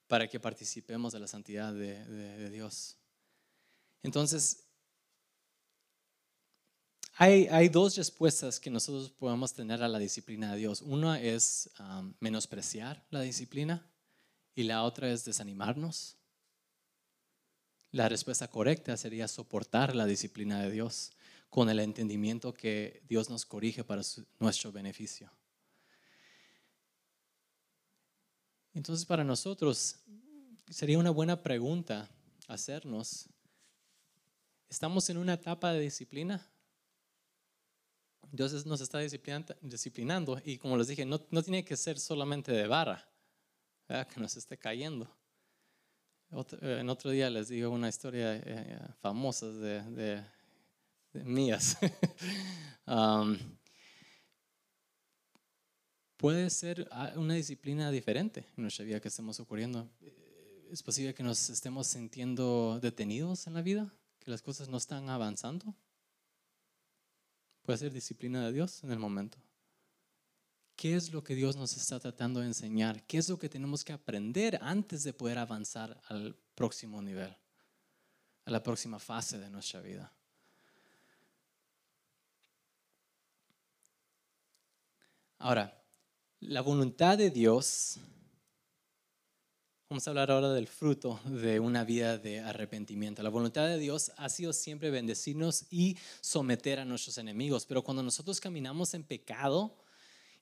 para 0.07 0.29
que 0.29 0.39
participemos 0.39 1.15
de 1.15 1.21
la 1.21 1.27
santidad 1.27 1.73
de, 1.73 2.51
Dios. 2.51 3.00
Entonces, 4.03 4.71
hay, 7.23 7.69
dos 7.69 7.97
respuestas 7.97 8.59
que 8.59 8.71
nosotros 8.71 9.11
podemos 9.11 9.53
tener 9.53 9.83
a 9.83 9.89
la 9.89 9.99
disciplina 9.99 10.53
de 10.53 10.59
Dios. 10.61 10.81
Una 10.81 11.21
es 11.21 11.69
um, 11.79 12.15
menospreciar 12.19 13.05
la 13.11 13.21
disciplina 13.21 13.87
y 14.55 14.63
la 14.63 14.85
otra 14.85 15.13
es 15.13 15.27
desanimarnos. 15.27 16.17
La 17.93 18.09
respuesta 18.09 18.49
correcta 18.49 18.97
sería 18.97 19.29
soportar 19.29 19.95
la 19.95 20.07
disciplina 20.07 20.63
de 20.63 20.71
Dios 20.71 21.13
con 21.51 21.69
el 21.69 21.81
entendimiento 21.81 22.55
que 22.55 23.03
Dios 23.07 23.29
nos 23.29 23.45
corrige 23.45 23.85
para 23.85 24.01
nuestro 24.39 24.73
beneficio. 24.73 25.31
Entonces 28.73 29.05
para 29.05 29.25
nosotros 29.25 29.97
sería 30.71 30.99
una 30.99 31.11
buena 31.11 31.43
pregunta 31.43 32.09
hacernos, 32.49 33.29
¿estamos 34.71 35.11
en 35.11 35.19
una 35.19 35.35
etapa 35.35 35.73
de 35.73 35.81
disciplina? 35.81 36.51
Dios 38.33 38.65
nos 38.65 38.81
está 38.81 39.01
disciplinando 39.01 40.41
y 40.45 40.57
como 40.59 40.77
les 40.77 40.87
dije, 40.87 41.05
no, 41.05 41.19
tiene 41.19 41.65
que 41.65 41.77
ser 41.77 41.99
solamente 41.99 42.53
de 42.53 42.67
barra, 42.67 43.09
que 43.89 44.21
nos 44.21 44.37
esté 44.37 44.57
cayendo. 44.57 45.11
en 46.61 46.89
otro 46.89 47.11
día 47.11 47.29
les 47.29 47.49
digo 47.49 47.71
una 47.71 47.89
historia 47.89 48.37
eh, 48.37 48.43
eh, 48.47 48.79
famosa 49.01 49.49
de, 49.49 50.25
mías. 51.13 51.77
Um, 52.87 53.39
puede 56.17 56.51
ser 56.51 56.89
ah, 56.91 57.13
una 57.15 57.35
disciplina 57.35 57.89
diferente 57.93 58.41
en 58.57 58.63
nuestra 58.63 58.85
vida 58.85 58.99
que 58.99 59.07
estemos 59.07 59.39
ocurriendo. 59.39 59.89
Eh, 60.01 60.69
es 60.73 60.83
posible 60.83 61.15
que 61.15 61.23
nos 61.23 61.51
estemos 61.51 61.87
sintiendo 61.87 62.81
detenidos 62.81 63.47
en 63.47 63.55
la 63.55 63.63
vida, 63.63 63.95
las 64.31 64.43
cosas 64.43 64.69
no 64.69 64.79
están 64.79 65.09
avanzando. 65.11 65.75
Puede 67.63 67.79
ser 67.79 67.93
disciplina 67.93 68.45
de 68.47 68.53
Dios 68.53 68.83
en 68.85 68.93
el 68.93 68.99
momento. 68.99 69.39
¿Qué 70.77 70.97
es 70.97 71.13
lo 71.13 71.23
que 71.23 71.35
Dios 71.35 71.57
nos 71.57 71.77
está 71.77 72.01
tratando 72.01 72.41
de 72.41 72.47
enseñar? 72.47 73.03
¿Qué 73.07 73.19
es 73.19 73.29
lo 73.29 73.39
que 73.39 73.51
tenemos 73.51 73.85
que 73.85 73.93
aprender 73.93 74.59
antes 74.63 75.03
de 75.03 75.13
poder 75.13 75.39
avanzar 75.39 76.01
al 76.09 76.35
próximo 76.55 77.03
nivel, 77.03 77.37
a 78.47 78.51
la 78.51 78.63
próxima 78.63 78.99
fase 78.99 79.39
de 79.39 79.51
nuestra 79.51 79.83
vida? 79.83 80.11
Ahora, 85.39 85.83
la 86.41 86.63
voluntad 86.63 87.19
de 87.19 87.31
Dios, 87.31 87.99
vamos 89.91 90.07
a 90.07 90.11
hablar 90.11 90.31
ahora 90.31 90.53
del 90.53 90.69
fruto 90.69 91.19
de 91.25 91.59
una 91.59 91.83
vida 91.83 92.17
de 92.17 92.39
arrepentimiento. 92.39 93.25
La 93.25 93.29
voluntad 93.29 93.67
de 93.67 93.77
Dios 93.77 94.13
ha 94.19 94.29
sido 94.29 94.53
siempre 94.53 94.89
bendecirnos 94.89 95.65
y 95.69 95.99
someter 96.21 96.79
a 96.79 96.85
nuestros 96.85 97.19
enemigos, 97.19 97.67
pero 97.67 97.83
cuando 97.83 98.01
nosotros 98.01 98.39
caminamos 98.39 98.95
en 98.95 99.03
pecado 99.03 99.77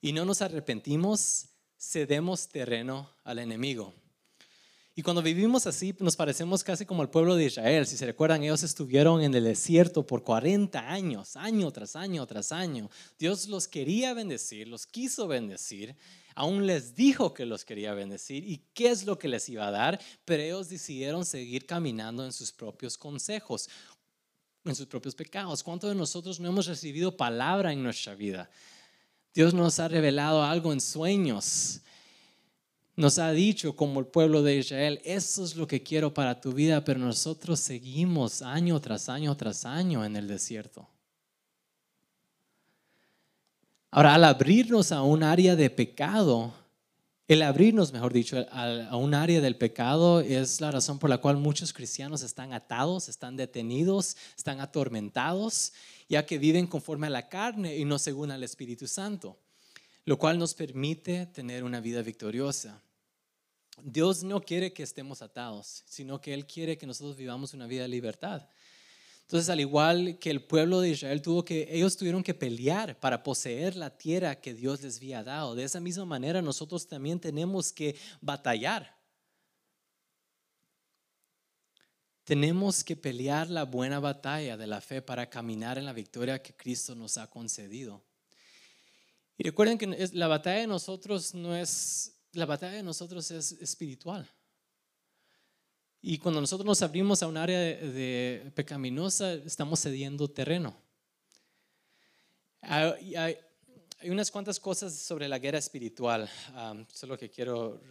y 0.01 0.13
no 0.13 0.23
nos 0.23 0.43
arrepentimos, 0.43 1.47
cedemos 1.79 2.47
terreno 2.47 3.09
al 3.23 3.39
enemigo. 3.39 3.91
Y 4.99 5.01
cuando 5.01 5.21
vivimos 5.21 5.65
así, 5.65 5.95
nos 5.99 6.17
parecemos 6.17 6.61
casi 6.61 6.85
como 6.85 7.01
el 7.03 7.09
pueblo 7.09 7.37
de 7.37 7.45
Israel. 7.45 7.87
Si 7.87 7.95
se 7.95 8.05
recuerdan, 8.05 8.43
ellos 8.43 8.63
estuvieron 8.63 9.21
en 9.21 9.33
el 9.33 9.45
desierto 9.45 10.05
por 10.05 10.23
40 10.23 10.77
años, 10.91 11.37
año 11.37 11.71
tras 11.71 11.95
año 11.95 12.27
tras 12.27 12.51
año. 12.51 12.89
Dios 13.17 13.47
los 13.47 13.69
quería 13.69 14.13
bendecir, 14.13 14.67
los 14.67 14.85
quiso 14.85 15.25
bendecir, 15.29 15.95
aún 16.35 16.67
les 16.67 16.95
dijo 16.95 17.33
que 17.33 17.45
los 17.45 17.63
quería 17.63 17.93
bendecir 17.93 18.43
y 18.43 18.61
qué 18.73 18.89
es 18.89 19.05
lo 19.05 19.17
que 19.17 19.29
les 19.29 19.47
iba 19.47 19.65
a 19.65 19.71
dar, 19.71 20.01
pero 20.25 20.43
ellos 20.43 20.67
decidieron 20.67 21.25
seguir 21.25 21.65
caminando 21.65 22.25
en 22.25 22.33
sus 22.33 22.51
propios 22.51 22.97
consejos, 22.97 23.69
en 24.65 24.75
sus 24.75 24.87
propios 24.87 25.15
pecados. 25.15 25.63
¿Cuántos 25.63 25.91
de 25.91 25.95
nosotros 25.95 26.41
no 26.41 26.49
hemos 26.49 26.65
recibido 26.65 27.15
palabra 27.15 27.71
en 27.71 27.81
nuestra 27.81 28.15
vida? 28.15 28.49
Dios 29.33 29.53
nos 29.53 29.79
ha 29.79 29.87
revelado 29.87 30.43
algo 30.43 30.73
en 30.73 30.81
sueños 30.81 31.83
nos 32.99 33.17
ha 33.17 33.31
dicho 33.31 33.77
como 33.77 34.01
el 34.01 34.07
pueblo 34.07 34.43
de 34.43 34.57
Israel, 34.57 34.99
eso 35.05 35.45
es 35.45 35.55
lo 35.55 35.65
que 35.65 35.81
quiero 35.81 36.13
para 36.13 36.41
tu 36.41 36.51
vida, 36.51 36.83
pero 36.83 36.99
nosotros 36.99 37.61
seguimos 37.61 38.41
año 38.41 38.77
tras 38.81 39.07
año 39.07 39.37
tras 39.37 39.63
año 39.63 40.03
en 40.03 40.17
el 40.17 40.27
desierto. 40.27 40.85
Ahora, 43.89 44.15
al 44.15 44.25
abrirnos 44.25 44.91
a 44.91 45.01
un 45.01 45.23
área 45.23 45.55
de 45.55 45.69
pecado, 45.69 46.53
el 47.29 47.41
abrirnos, 47.41 47.93
mejor 47.93 48.11
dicho, 48.11 48.45
a, 48.51 48.93
un 48.97 49.13
área 49.13 49.39
del 49.39 49.55
pecado 49.55 50.19
es 50.19 50.59
la 50.59 50.69
razón 50.69 50.99
por 50.99 51.09
la 51.09 51.19
cual 51.19 51.37
muchos 51.37 51.71
cristianos 51.71 52.21
están 52.21 52.51
atados, 52.51 53.07
están 53.07 53.37
detenidos, 53.37 54.17
están 54.35 54.59
atormentados, 54.59 55.71
ya 56.09 56.25
que 56.25 56.37
viven 56.37 56.67
conforme 56.67 57.07
a 57.07 57.11
la 57.11 57.29
carne 57.29 57.77
y 57.77 57.85
no 57.85 57.97
según 57.97 58.31
al 58.31 58.43
Espíritu 58.43 58.87
Santo, 58.87 59.37
lo 60.03 60.19
cual 60.19 60.37
nos 60.37 60.53
permite 60.53 61.27
tener 61.27 61.63
una 61.63 61.79
vida 61.79 62.01
victoriosa. 62.01 62.81
Dios 63.83 64.23
no 64.23 64.41
quiere 64.41 64.73
que 64.73 64.83
estemos 64.83 65.21
atados, 65.21 65.83
sino 65.87 66.19
que 66.19 66.33
Él 66.33 66.45
quiere 66.45 66.77
que 66.77 66.87
nosotros 66.87 67.15
vivamos 67.15 67.53
una 67.53 67.67
vida 67.67 67.83
de 67.83 67.89
libertad. 67.89 68.47
Entonces, 69.29 69.49
al 69.49 69.59
igual 69.59 70.17
que 70.17 70.31
el 70.31 70.43
pueblo 70.43 70.81
de 70.81 70.89
Israel 70.89 71.21
tuvo 71.21 71.45
que, 71.45 71.67
ellos 71.69 71.95
tuvieron 71.95 72.23
que 72.23 72.33
pelear 72.33 72.99
para 72.99 73.21
poseer 73.21 73.75
la 73.75 73.95
tierra 73.95 74.41
que 74.41 74.55
Dios 74.55 74.81
les 74.81 74.97
había 74.97 75.23
dado. 75.23 75.53
De 75.53 75.63
esa 75.63 75.79
misma 75.79 76.03
manera, 76.05 76.41
nosotros 76.41 76.87
también 76.87 77.19
tenemos 77.19 77.71
que 77.71 77.95
batallar. 78.21 78.97
Tenemos 82.23 82.83
que 82.83 82.95
pelear 82.95 83.51
la 83.51 83.65
buena 83.65 83.99
batalla 83.99 84.57
de 84.57 84.65
la 84.65 84.81
fe 84.81 85.01
para 85.01 85.29
caminar 85.29 85.77
en 85.77 85.85
la 85.85 85.93
victoria 85.93 86.41
que 86.41 86.55
Cristo 86.55 86.95
nos 86.95 87.17
ha 87.19 87.29
concedido. 87.29 88.03
Y 89.37 89.43
recuerden 89.43 89.77
que 89.77 90.09
la 90.13 90.27
batalla 90.27 90.61
de 90.61 90.67
nosotros 90.67 91.35
no 91.35 91.55
es 91.55 92.18
la 92.33 92.45
batalla 92.45 92.75
de 92.75 92.83
nosotros 92.83 93.31
es 93.31 93.53
espiritual. 93.53 94.29
Y 96.01 96.17
cuando 96.17 96.39
nosotros 96.39 96.65
nos 96.65 96.81
abrimos 96.81 97.21
a 97.21 97.27
un 97.27 97.37
área 97.37 97.59
de, 97.59 98.51
pecaminosa, 98.55 99.33
estamos 99.33 99.81
cediendo 99.81 100.29
terreno. 100.29 100.75
Hay, 102.61 103.37
unas 104.03 104.31
cuantas 104.31 104.59
cosas 104.59 104.93
sobre 104.93 105.27
la 105.27 105.39
guerra 105.39 105.57
espiritual, 105.57 106.29
solo 106.93 107.17
que 107.17 107.29
quiero 107.29 107.81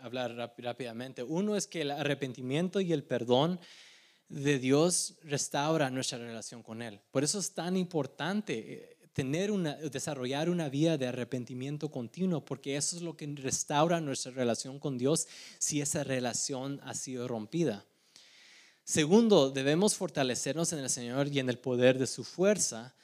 hablar 0.00 0.52
rápidamente. 0.58 1.22
Uno 1.22 1.56
es 1.56 1.66
que 1.66 1.80
el 1.80 1.92
arrepentimiento 1.92 2.80
y 2.80 2.92
el 2.92 3.04
perdón 3.04 3.58
de 4.28 4.58
Dios 4.58 5.18
restaura 5.22 5.88
nuestra 5.88 6.18
relación 6.18 6.62
con 6.62 6.82
Él. 6.82 7.00
Por 7.10 7.24
eso 7.24 7.38
es 7.38 7.54
tan 7.54 7.76
importante 7.76 8.98
tener 9.12 9.50
una, 9.50 9.74
desarrollar 9.76 10.48
una 10.48 10.68
vida 10.68 10.96
de 10.96 11.06
arrepentimiento 11.06 11.90
continuo, 11.90 12.44
porque 12.44 12.76
eso 12.76 12.96
es 12.96 13.02
lo 13.02 13.16
que 13.16 13.26
restaura 13.26 14.00
nuestra 14.00 14.32
relación 14.32 14.78
con 14.78 14.98
Dios 14.98 15.28
si 15.58 15.80
esa 15.80 16.04
relación 16.04 16.80
ha 16.84 16.94
sido 16.94 17.28
rompida. 17.28 17.84
Segundo, 18.84 19.50
debemos 19.50 19.94
fortalecernos 19.94 20.72
en 20.72 20.80
el 20.80 20.90
Señor 20.90 21.28
y 21.28 21.38
en 21.38 21.48
el 21.48 21.58
poder 21.58 21.98
de 21.98 22.06
su 22.06 22.24
fuerza, 22.24 22.94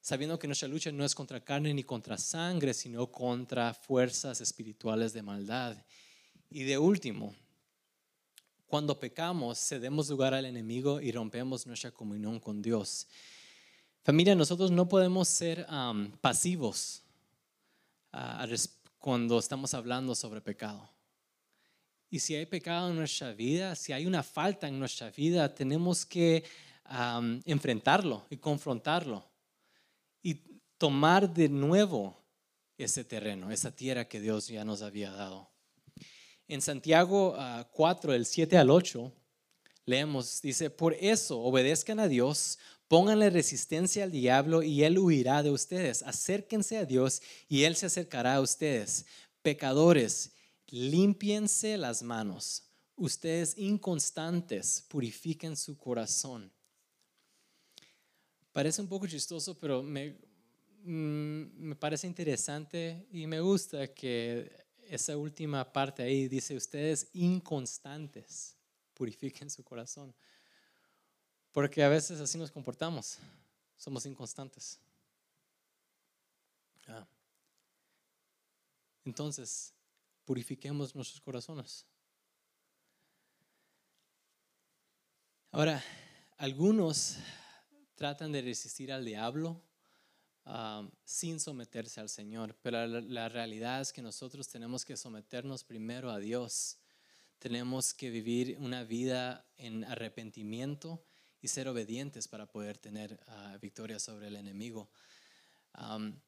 sabiendo 0.00 0.38
que 0.38 0.48
nuestra 0.48 0.68
lucha 0.68 0.90
no 0.90 1.04
es 1.04 1.14
contra 1.14 1.44
carne 1.44 1.72
ni 1.72 1.84
contra 1.84 2.18
sangre, 2.18 2.74
sino 2.74 3.06
contra 3.12 3.74
fuerzas 3.74 4.40
espirituales 4.40 5.12
de 5.12 5.22
maldad. 5.22 5.76
Y 6.50 6.64
de 6.64 6.78
último, 6.78 7.34
cuando 8.66 8.98
pecamos, 8.98 9.58
cedemos 9.58 10.08
lugar 10.08 10.34
al 10.34 10.46
enemigo 10.46 11.00
y 11.00 11.12
rompemos 11.12 11.66
nuestra 11.66 11.90
comunión 11.90 12.40
con 12.40 12.60
Dios. 12.62 13.06
Familia, 14.02 14.34
nosotros 14.34 14.70
no 14.70 14.88
podemos 14.88 15.28
ser 15.28 15.66
pasivos 16.20 17.02
cuando 18.98 19.38
estamos 19.38 19.74
hablando 19.74 20.14
sobre 20.14 20.40
pecado. 20.40 20.88
Y 22.08 22.18
si 22.18 22.34
hay 22.34 22.46
pecado 22.46 22.90
en 22.90 22.96
nuestra 22.96 23.32
vida, 23.32 23.76
si 23.76 23.92
hay 23.92 24.06
una 24.06 24.22
falta 24.22 24.66
en 24.66 24.78
nuestra 24.78 25.10
vida, 25.10 25.54
tenemos 25.54 26.06
que 26.06 26.44
enfrentarlo 27.44 28.26
y 28.30 28.38
confrontarlo 28.38 29.30
y 30.22 30.34
tomar 30.76 31.32
de 31.32 31.48
nuevo 31.48 32.16
ese 32.78 33.04
terreno, 33.04 33.50
esa 33.50 33.70
tierra 33.70 34.08
que 34.08 34.20
Dios 34.20 34.48
ya 34.48 34.64
nos 34.64 34.82
había 34.82 35.10
dado. 35.12 35.50
En 36.48 36.62
Santiago 36.62 37.36
4, 37.72 38.10
ah, 38.10 38.12
del 38.12 38.26
7 38.26 38.56
al 38.56 38.70
8, 38.70 39.12
leemos, 39.84 40.40
dice, 40.42 40.70
por 40.70 40.94
eso 40.94 41.38
obedezcan 41.40 42.00
a 42.00 42.08
Dios, 42.08 42.58
Pónganle 42.90 43.30
resistencia 43.30 44.02
al 44.02 44.10
diablo 44.10 44.64
y 44.64 44.82
él 44.82 44.98
huirá 44.98 45.44
de 45.44 45.52
ustedes. 45.52 46.02
Acérquense 46.02 46.76
a 46.76 46.84
Dios 46.84 47.22
y 47.48 47.62
él 47.62 47.76
se 47.76 47.86
acercará 47.86 48.34
a 48.34 48.40
ustedes. 48.40 49.06
Pecadores, 49.42 50.32
límpiense 50.66 51.76
las 51.78 52.02
manos. 52.02 52.64
ustedes 52.96 53.56
inconstantes 53.56 54.84
purifiquen 54.88 55.56
su 55.56 55.78
corazón. 55.78 56.52
Parece 58.52 58.82
un 58.82 58.88
poco 58.88 59.06
chistoso, 59.06 59.56
pero 59.56 59.84
me, 59.84 60.18
mm, 60.82 61.42
me 61.68 61.76
parece 61.76 62.08
interesante 62.08 63.06
y 63.12 63.24
me 63.28 63.40
gusta 63.40 63.86
que 63.94 64.50
esa 64.88 65.16
última 65.16 65.72
parte 65.72 66.02
ahí 66.02 66.26
dice, 66.26 66.56
ustedes 66.56 67.08
inconstantes 67.12 68.56
purifiquen 68.94 69.48
su 69.48 69.62
corazón. 69.62 70.12
Porque 71.52 71.82
a 71.82 71.88
veces 71.88 72.20
así 72.20 72.38
nos 72.38 72.50
comportamos, 72.50 73.18
somos 73.76 74.06
inconstantes. 74.06 74.78
Ah. 76.86 77.06
Entonces, 79.04 79.74
purifiquemos 80.24 80.94
nuestros 80.94 81.20
corazones. 81.20 81.84
Ahora, 85.50 85.82
algunos 86.36 87.16
tratan 87.96 88.30
de 88.30 88.42
resistir 88.42 88.92
al 88.92 89.04
diablo 89.04 89.60
um, 90.44 90.88
sin 91.04 91.40
someterse 91.40 92.00
al 92.00 92.08
Señor, 92.08 92.56
pero 92.62 92.86
la, 92.86 93.00
la, 93.00 93.28
realidad 93.28 93.80
es 93.80 93.92
que 93.92 94.02
nosotros 94.02 94.48
tenemos 94.48 94.84
que 94.84 94.96
someternos 94.96 95.64
primero 95.64 96.12
a 96.12 96.20
Dios. 96.20 96.78
Tenemos 97.40 97.92
que 97.92 98.10
vivir 98.10 98.56
una 98.60 98.84
vida 98.84 99.44
en 99.56 99.82
arrepentimiento 99.84 101.04
y 101.42 101.48
ser 101.48 101.68
obedientes 101.68 102.28
para 102.28 102.46
poder 102.46 102.78
tener 102.78 103.18
uh, 103.26 103.58
victoria 103.58 103.98
sobre 103.98 104.28
el 104.28 104.36
enemigo. 104.36 104.90
Um, 105.78 106.20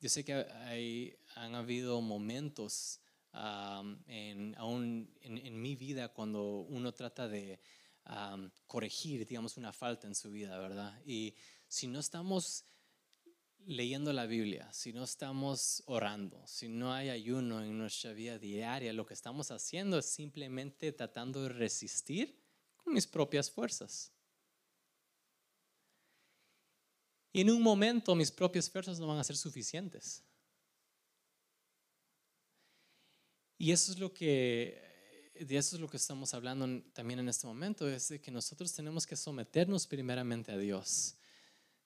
yo 0.00 0.08
sé 0.08 0.24
que 0.24 0.34
hay, 0.34 1.16
han 1.34 1.54
habido 1.54 2.00
momentos 2.00 3.00
um, 3.32 3.98
en, 4.06 4.54
aún 4.58 5.10
en, 5.20 5.38
en, 5.38 5.60
mi 5.60 5.76
vida 5.76 6.08
cuando 6.08 6.60
uno 6.60 6.92
trata 6.92 7.28
de 7.28 7.60
corregir, 8.66 9.26
digamos, 9.26 9.56
una 9.56 9.72
falta 9.72 10.06
en 10.06 10.14
su 10.14 10.30
vida, 10.30 10.58
¿verdad? 10.58 11.00
Y 11.06 11.34
si 11.66 11.86
no 11.86 12.00
estamos 12.00 12.66
leyendo 13.66 14.12
la 14.12 14.26
Biblia, 14.26 14.70
si 14.72 14.92
no 14.92 15.04
estamos 15.04 15.82
orando, 15.86 16.46
si 16.46 16.68
no 16.68 16.92
hay 16.92 17.08
ayuno 17.08 17.64
en 17.64 17.78
nuestra 17.78 18.12
vida 18.12 18.38
diaria, 18.38 18.92
lo 18.92 19.06
que 19.06 19.14
estamos 19.14 19.50
haciendo 19.50 19.98
es 19.98 20.06
simplemente 20.06 20.92
tratando 20.92 21.44
de 21.44 21.48
resistir 21.48 22.43
mis 22.86 23.06
propias 23.06 23.50
fuerzas. 23.50 24.12
Y 27.32 27.40
en 27.40 27.50
un 27.50 27.62
momento 27.62 28.14
mis 28.14 28.30
propias 28.30 28.70
fuerzas 28.70 29.00
no 29.00 29.06
van 29.06 29.18
a 29.18 29.24
ser 29.24 29.36
suficientes. 29.36 30.22
Y 33.58 33.72
eso 33.72 33.92
es 33.92 33.98
lo 33.98 34.12
que 34.12 34.84
de 35.40 35.56
eso 35.56 35.76
es 35.76 35.82
lo 35.82 35.88
que 35.88 35.96
estamos 35.96 36.32
hablando 36.32 36.82
también 36.92 37.18
en 37.18 37.28
este 37.28 37.46
momento, 37.46 37.88
es 37.88 38.08
de 38.08 38.20
que 38.20 38.30
nosotros 38.30 38.72
tenemos 38.72 39.06
que 39.06 39.16
someternos 39.16 39.86
primeramente 39.86 40.52
a 40.52 40.56
Dios. 40.56 41.16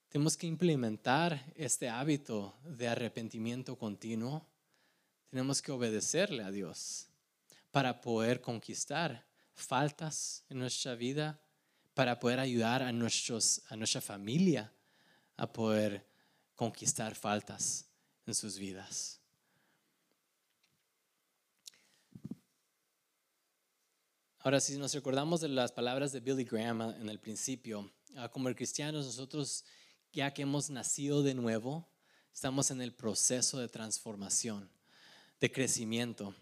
Tenemos 0.09 0.37
que 0.37 0.47
implementar 0.47 1.53
este 1.57 1.89
hábito 1.89 2.59
de 2.65 2.89
arrepentimiento 2.89 3.77
continuo. 3.77 4.47
Tenemos 5.31 5.61
que 5.63 5.73
obedecerle 5.73 6.43
a 6.43 6.51
Dios 6.51 7.09
para 7.71 8.01
poder 8.01 8.41
conquistar 8.41 9.28
faltas 9.59 10.45
en 10.49 10.59
nuestra 10.59 10.95
vida, 10.95 11.41
para 11.99 12.21
poder 12.21 12.39
ayudar 12.39 12.83
a, 12.83 12.93
nuestros, 12.93 13.61
a 13.69 13.77
nuestra 13.77 14.01
familia 14.01 14.73
a 15.37 15.53
poder 15.53 16.07
conquistar 16.55 17.17
faltas 17.17 17.87
en 18.25 18.35
sus 18.35 18.57
vidas. 18.57 19.21
Ahora, 24.39 24.61
si 24.61 24.79
nos 24.79 24.95
recordamos 24.95 25.41
de 25.41 25.49
las 25.49 25.73
palabras 25.73 26.13
de 26.13 26.21
Billy 26.21 26.45
Graham 26.45 26.83
en 26.83 27.09
el 27.09 27.19
principio, 27.19 27.91
ah, 28.15 28.29
como 28.29 28.55
cristianos 28.55 29.05
nosotros, 29.05 29.65
ya 30.13 30.33
que 30.33 30.43
hemos 30.43 30.71
nacido 30.71 31.25
de 31.25 31.35
nuevo, 31.35 31.89
estamos 32.33 32.71
en 32.71 32.81
el 32.81 32.95
proceso 32.95 33.59
de 33.59 33.69
transformación, 33.69 34.71
de 35.41 35.51
crecimiento. 35.51 36.33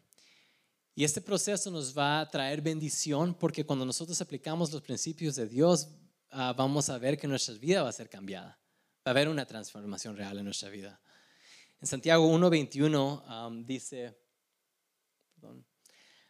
Y 0.96 1.04
este 1.04 1.20
proceso 1.20 1.70
nos 1.70 1.96
va 1.96 2.18
a 2.18 2.28
traer 2.28 2.60
bendición 2.60 3.34
porque 3.34 3.64
cuando 3.64 3.84
nosotros 3.84 4.20
aplicamos 4.20 4.72
los 4.72 4.82
principios 4.82 5.36
de 5.36 5.46
Dios, 5.46 5.86
ah, 6.30 6.52
vamos 6.56 6.88
a 6.88 6.98
ver 6.98 7.16
que 7.16 7.28
nuestra 7.28 7.54
vida 7.54 7.84
va 7.84 7.90
a 7.90 7.92
ser 7.92 8.08
cambiada. 8.08 8.58
Va 9.06 9.10
a 9.10 9.10
haber 9.10 9.28
una 9.28 9.46
transformación 9.46 10.16
real 10.16 10.38
en 10.38 10.46
nuestra 10.46 10.70
vida. 10.70 11.00
En 11.80 11.86
Santiago 11.86 12.26
1.21 12.26 13.64
dice, 13.64 14.18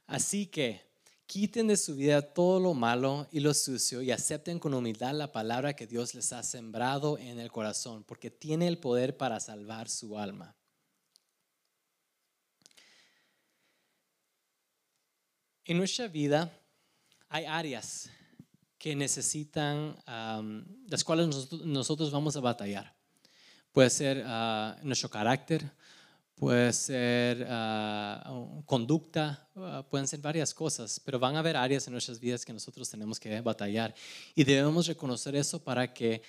así 0.07 0.47
que 0.49 0.87
Quiten 1.27 1.67
de 1.67 1.77
su 1.77 1.97
vida 1.97 2.23
todo 2.23 2.61
lo 2.61 2.73
malo 2.73 3.27
y 3.33 3.41
lo 3.41 3.53
sucio 3.53 4.01
y 4.01 4.13
acepten 4.13 4.61
con 4.61 4.75
humildad 4.75 5.13
la 5.13 5.33
palabra 5.33 5.75
que 5.75 5.89
Dios 5.89 6.15
les 6.15 6.33
ha 6.33 6.45
sembrado 6.45 7.19
en 7.19 7.41
el 7.41 7.51
corazón, 7.51 8.05
porque 8.05 8.31
tiene 8.31 8.69
el 8.69 8.79
poder 8.79 9.17
para 9.17 9.41
salvar 9.41 9.89
su 9.89 10.17
alma. 10.19 10.55
En 15.69 15.79
nuestra 15.79 16.07
vida 16.07 16.57
hay 17.29 17.45
áreas 17.45 18.09
que 18.79 18.95
necesitan, 18.95 19.97
las 20.87 21.03
cuales 21.03 21.51
nosotros, 21.65 22.13
vamos 22.13 22.37
a 22.37 22.41
batallar. 22.41 22.95
Puede 23.73 23.91
ser 23.91 24.23
ah, 24.25 24.77
nuestro 24.85 25.11
carácter, 25.11 25.69
puede 26.37 26.73
ser 26.73 27.49
uh, 27.51 28.63
conducta, 28.65 29.49
uh, 29.57 29.83
pueden 29.91 30.07
ser 30.07 30.21
varias 30.21 30.55
cosas, 30.55 31.01
pero 31.01 31.19
van 31.19 31.35
a 31.35 31.41
haber 31.41 31.57
áreas 31.57 31.85
en 31.89 31.95
nuestras 31.95 32.21
vidas 32.21 32.45
que 32.45 32.53
nosotros 32.53 32.89
tenemos 32.89 33.19
que 33.19 33.41
batallar 33.41 33.93
y 34.37 34.45
debemos 34.45 34.87
reconocer 34.87 35.35
eso 35.35 35.65
para 35.65 35.93
que 35.93 36.23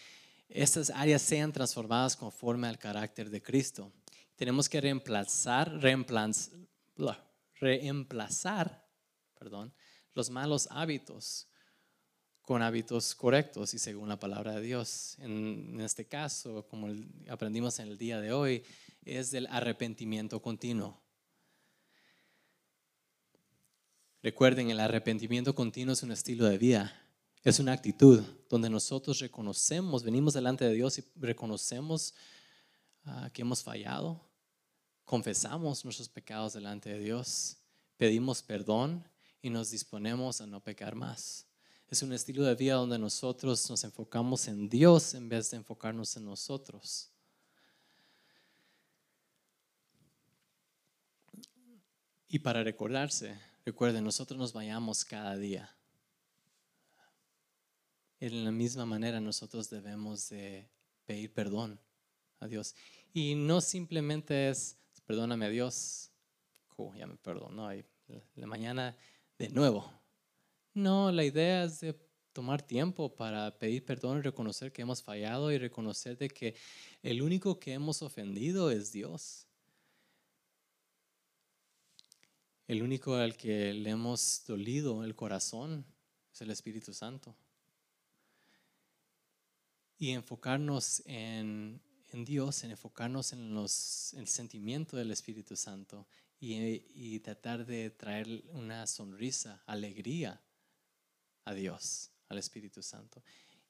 estas 0.50 0.90
áreas 0.90 1.22
sean 1.22 1.52
transformadas 1.54 2.16
conforme 2.16 2.68
al 2.68 2.80
carácter 2.80 3.30
de 3.30 3.42
Cristo. 3.42 3.92
Tenemos 4.36 4.68
que 4.68 4.82
reemplazar, 4.82 5.72
reemplazar, 5.80 6.50
reemplazar 7.60 8.87
perdón, 9.38 9.74
los 10.14 10.30
malos 10.30 10.68
hábitos 10.72 11.48
con 12.48 12.62
hábitos 12.62 13.14
correctos 13.14 13.74
y 13.74 13.78
según 13.78 14.08
la 14.08 14.22
palabra 14.22 14.54
de 14.54 14.62
Dios. 14.62 15.18
En, 15.20 15.82
este 15.82 16.08
caso, 16.08 16.66
como 16.70 16.88
aprendimos 17.30 17.78
en 17.80 17.90
el 17.90 17.98
día 17.98 18.22
de 18.22 18.32
hoy, 18.32 18.64
es 19.04 19.32
del 19.32 19.48
arrepentimiento 19.48 20.42
continuo. 20.42 20.98
Recuerden, 24.24 24.70
el 24.70 24.80
arrepentimiento 24.80 25.54
continuo 25.54 25.92
es 25.92 26.04
un 26.04 26.14
estilo 26.14 26.46
de 26.46 26.58
vida, 26.58 26.96
es 27.44 27.60
una 27.60 27.74
actitud 27.74 28.24
donde 28.50 28.70
nosotros 28.70 29.20
reconocemos, 29.20 30.04
venimos 30.04 30.34
delante 30.34 30.64
de 30.64 30.74
Dios 30.74 30.98
y 31.00 31.04
reconocemos 31.18 32.14
ah, 33.04 33.30
que 33.34 33.42
hemos 33.42 33.62
fallado, 33.62 34.26
confesamos 35.04 35.84
nuestros 35.84 36.08
pecados 36.08 36.54
delante 36.54 36.92
de 36.92 37.00
Dios, 37.00 37.58
pedimos 37.98 38.42
perdón 38.42 39.06
y 39.48 39.50
nos 39.50 39.72
disponemos 39.72 40.42
a 40.42 40.46
no 40.46 40.62
pecar 40.62 40.94
más. 40.94 41.48
Es 41.88 42.02
un 42.02 42.12
estilo 42.12 42.44
de 42.44 42.54
vida 42.56 42.74
donde 42.74 43.00
nosotros 43.00 43.70
nos 43.70 43.82
enfocamos 43.86 44.46
en 44.50 44.68
Dios 44.68 45.14
en 45.14 45.30
vez 45.30 45.52
de 45.52 45.58
enfocarnos 45.58 46.18
en 46.18 46.26
nosotros. 46.26 47.10
Y 52.28 52.40
para 52.40 52.62
recordarse, 52.62 53.40
recuerden, 53.66 54.04
nosotros 54.04 54.38
nos 54.38 54.52
vayamos 54.52 55.06
cada 55.06 55.38
día. 55.38 55.74
En 58.20 58.44
la 58.44 58.52
misma 58.52 58.86
manera 58.86 59.22
nosotros 59.22 59.70
debemos 59.70 60.28
de 60.28 60.70
pedir 61.06 61.34
perdón 61.34 61.80
a 62.42 62.48
Dios. 62.48 62.76
Y 63.14 63.36
no 63.36 63.62
simplemente 63.62 64.50
es, 64.50 64.76
perdóname 65.06 65.46
a 65.46 65.50
Dios, 65.50 66.12
ya 66.98 67.08
me 67.08 67.16
perdonó, 67.16 67.74
y 67.74 67.86
la 68.36 68.46
mañana 68.46 68.96
de 69.38 69.50
nuevo. 69.50 69.92
No, 70.74 71.12
la 71.12 71.24
idea 71.24 71.64
es 71.64 71.80
de 71.80 71.96
tomar 72.34 72.62
tiempo 72.62 73.16
para 73.16 73.58
pedir 73.58 73.84
perdón 73.84 74.20
y 74.20 74.22
reconocer 74.22 74.72
que 74.72 74.84
hemos 74.84 75.02
fallado 75.02 75.52
y 75.52 75.58
reconocer 75.58 76.18
de 76.18 76.30
que 76.30 76.56
el 77.02 77.22
único 77.22 77.60
que 77.60 77.74
hemos 77.74 78.02
ofendido 78.04 78.70
es 78.70 78.92
Dios. 78.92 79.48
El 82.68 82.84
único 82.84 83.16
al 83.16 83.38
que 83.38 83.74
le 83.74 83.90
hemos 83.90 84.44
dolido 84.46 85.04
el 85.04 85.16
corazón 85.16 85.86
es 86.34 86.42
el 86.42 86.52
Espíritu 86.52 86.94
Santo. 86.94 87.36
Y 89.98 90.12
enfocarnos 90.12 91.02
en, 91.06 91.82
Dios, 92.12 92.64
en 92.64 92.72
enfocarnos 92.72 93.34
en, 93.34 93.56
los, 93.56 94.14
el 94.14 94.28
sentimiento 94.28 94.96
del 94.96 95.10
Espíritu 95.12 95.56
Santo 95.56 96.06
y, 96.40 96.86
y 96.94 97.20
tratar 97.20 97.66
de 97.66 97.90
traer 97.90 98.28
una 98.50 98.86
sonrisa, 98.88 99.64
alegría 99.66 100.42
a 101.46 101.54
Dios, 101.54 102.12
al 102.30 102.38
Espíritu 102.38 102.84
Santo. 102.84 103.24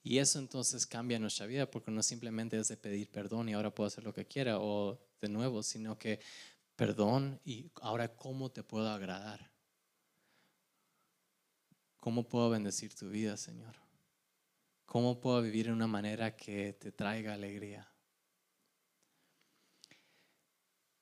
Y 0.04 0.20
eso 0.20 0.40
entonces 0.40 0.86
cambia 0.86 1.20
nuestra 1.20 1.46
vida 1.46 1.70
porque 1.70 1.92
no 1.92 2.02
simplemente 2.02 2.58
es 2.58 2.70
de 2.70 2.78
pedir 2.78 3.12
perdón 3.12 3.50
y 3.50 3.54
ahora 3.54 3.74
puedo 3.76 3.88
hacer 3.88 4.04
lo 4.04 4.14
que 4.14 4.26
quiera 4.26 4.60
o 4.60 5.00
de 5.20 5.30
nuevo, 5.30 5.64
sino 5.64 5.98
que 5.98 6.20
perdón 6.76 7.42
y 7.44 7.72
ahora 7.82 8.16
cómo 8.16 8.50
te 8.50 8.64
puedo 8.64 8.90
agradar. 8.90 9.52
¿Cómo 12.00 12.30
puedo 12.30 12.50
bendecir 12.50 12.96
tu 12.96 13.10
vida, 13.10 13.36
Señor? 13.36 13.76
¿Cómo 14.86 15.20
puedo 15.20 15.42
vivir 15.42 15.68
en 15.68 15.74
una 15.74 15.88
manera 15.88 16.38
que 16.38 16.72
te 16.72 16.94
traiga 16.94 17.34
alegría? 17.34 17.92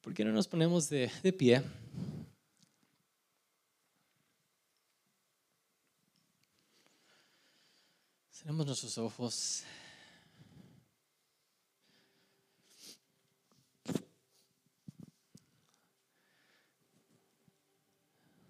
¿Por 0.06 0.14
qué 0.14 0.24
no 0.24 0.32
nos 0.32 0.48
ponemos 0.48 0.88
de, 0.88 1.12
de 1.24 1.34
pie? 1.34 1.64
Cerremos 8.30 8.68
nuestros 8.68 9.00
ojos. 9.00 9.64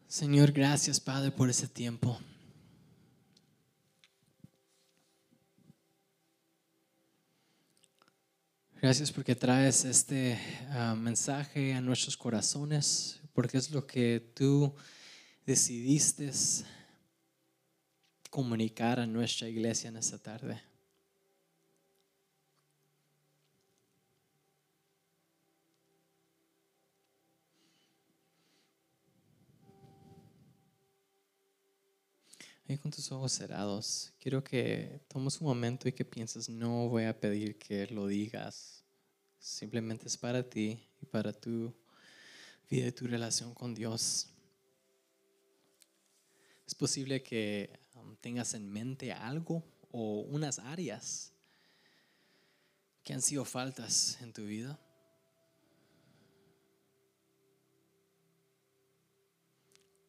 Señor, 0.10 0.51
gracias 0.51 0.99
Padre 0.99 1.32
por 1.32 1.49
ese 1.49 1.70
tiempo. 1.70 2.20
Gracias 8.86 9.12
porque 9.12 9.34
traes 9.34 9.84
este 9.84 10.40
ah, 10.70 10.94
mensaje 10.94 11.74
a 11.74 11.82
nuestros 11.82 12.16
corazones, 12.16 13.20
porque 13.34 13.58
es 13.58 13.72
lo 13.72 13.88
que 13.88 14.20
tú 14.36 14.76
decidiste 15.44 16.32
comunicar 18.30 19.00
a 19.00 19.08
nuestra 19.08 19.50
iglesia 19.50 19.88
en 19.88 19.98
esta 19.98 20.20
tarde. 20.20 20.62
Ahí 32.68 32.78
con 32.78 32.92
tus 32.92 33.12
ojos 33.12 33.32
cerrados, 33.32 34.14
quiero 34.20 34.44
que 34.44 35.02
tomes 35.08 35.42
un 35.42 35.48
momento 35.48 35.90
y 35.90 35.92
que 35.92 36.06
pienses, 36.06 36.50
no 36.50 36.88
voy 36.88 37.06
a 37.06 37.20
pedir 37.20 37.58
que 37.58 37.88
lo 37.88 38.06
digas, 38.06 38.74
simplemente 39.46 40.08
es 40.08 40.18
para 40.18 40.41
ti 40.41 40.80
y 41.00 41.06
para 41.06 41.32
tu 41.32 41.72
vida 42.68 42.88
y 42.88 42.91
tu 42.91 43.06
relación 43.06 43.54
con 43.54 43.76
Dios. 43.76 44.28
Es 46.66 46.74
posible 46.74 47.22
que 47.22 47.80
um, 47.93 48.16
tengas 48.18 48.56
en 48.56 48.72
mente 48.72 49.14
algo 49.14 49.64
o 49.91 50.22
unas 50.22 50.58
áreas 50.58 51.32
que 53.04 53.14
han 53.14 53.22
sido 53.22 53.46
faltas 53.46 54.20
en 54.22 54.34
tu 54.34 54.46
vida. 54.46 54.80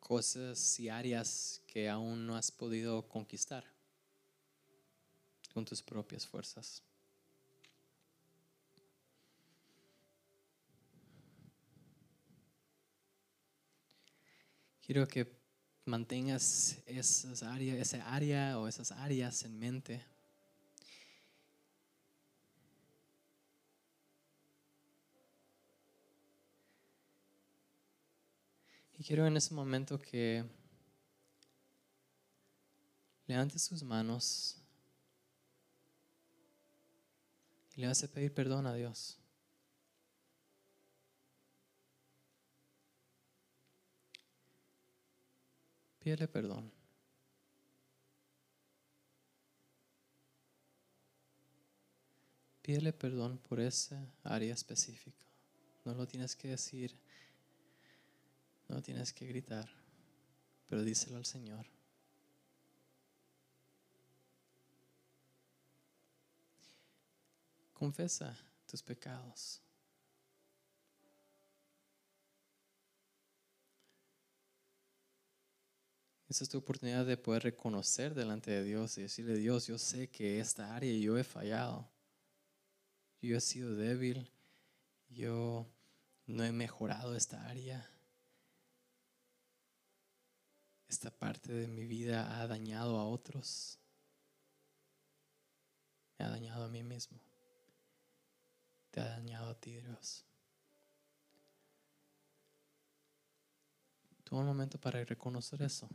cosas 0.00 0.78
y 0.78 0.88
áreas 0.88 1.60
que 1.66 1.88
aún 1.88 2.28
no 2.28 2.36
has 2.36 2.52
podido 2.52 3.08
conquistar 3.08 3.64
con 5.52 5.64
tus 5.64 5.82
propias 5.82 6.24
fuerzas. 6.24 6.85
Quiero 14.86 15.08
que 15.08 15.26
mantengas 15.84 16.78
esas 16.86 17.42
esa 17.80 18.14
área 18.14 18.56
o 18.58 18.68
esas 18.68 18.92
áreas 18.92 19.42
en 19.42 19.58
mente 19.58 20.00
Y 28.98 29.04
quiero 29.04 29.26
en 29.26 29.36
ese 29.36 29.52
momento 29.52 30.00
que 30.00 30.42
levantes 33.26 33.62
sus 33.62 33.82
manos 33.82 34.56
y 37.74 37.82
le 37.82 37.88
a 37.88 37.94
pedir 38.08 38.32
perdón 38.32 38.66
a 38.66 38.72
Dios. 38.72 39.18
Pídele 46.06 46.28
perdón. 46.28 46.70
Pídele 52.62 52.92
perdón 52.92 53.38
por 53.38 53.58
esa 53.58 53.98
área 54.22 54.54
específica. 54.54 55.26
No 55.84 55.94
lo 55.94 56.06
tienes 56.06 56.36
que 56.36 56.46
decir 56.46 56.96
no 58.68 58.80
tienes 58.80 59.12
que 59.12 59.26
gritar, 59.26 59.68
pero 60.68 60.84
díselo 60.84 61.16
al 61.16 61.24
Señor. 61.24 61.66
Confesa 67.74 68.38
tus 68.68 68.80
pecados. 68.80 69.65
Esa 76.28 76.44
es 76.44 76.50
tu 76.50 76.58
oportunidad 76.58 77.06
de 77.06 77.16
poder 77.16 77.44
reconocer 77.44 78.14
delante 78.14 78.50
de 78.50 78.64
Dios 78.64 78.98
y 78.98 79.02
decirle, 79.02 79.36
Dios, 79.36 79.66
yo 79.66 79.78
sé 79.78 80.08
que 80.08 80.40
esta 80.40 80.74
área 80.74 80.92
yo 80.98 81.16
he 81.18 81.24
fallado. 81.24 81.88
Yo 83.22 83.36
he 83.36 83.40
sido 83.40 83.76
débil. 83.76 84.30
Yo 85.08 85.66
no 86.26 86.44
he 86.44 86.52
mejorado 86.52 87.14
esta 87.14 87.46
área 87.48 87.88
esta 90.88 91.10
parte 91.10 91.52
de 91.52 91.66
mi 91.66 91.86
vida 91.86 92.40
ha 92.40 92.46
dañado 92.46 92.98
a 92.98 93.06
otros, 93.06 93.78
me 96.18 96.24
ha 96.24 96.30
dañado 96.30 96.64
a 96.64 96.68
mí 96.68 96.82
mismo, 96.82 97.20
te 98.90 99.00
ha 99.00 99.08
dañado 99.08 99.50
a 99.50 99.54
ti, 99.54 99.76
Dios. 99.80 100.24
Toma 104.24 104.40
un 104.40 104.46
momento 104.48 104.80
para 104.80 105.04
reconocer 105.04 105.62
eso. 105.62 105.88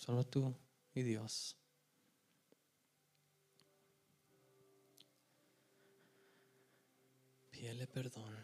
Solo 0.00 0.24
tú 0.24 0.56
y 0.94 1.02
Dios. 1.02 1.58
Pídele 7.50 7.86
perdón. 7.86 8.34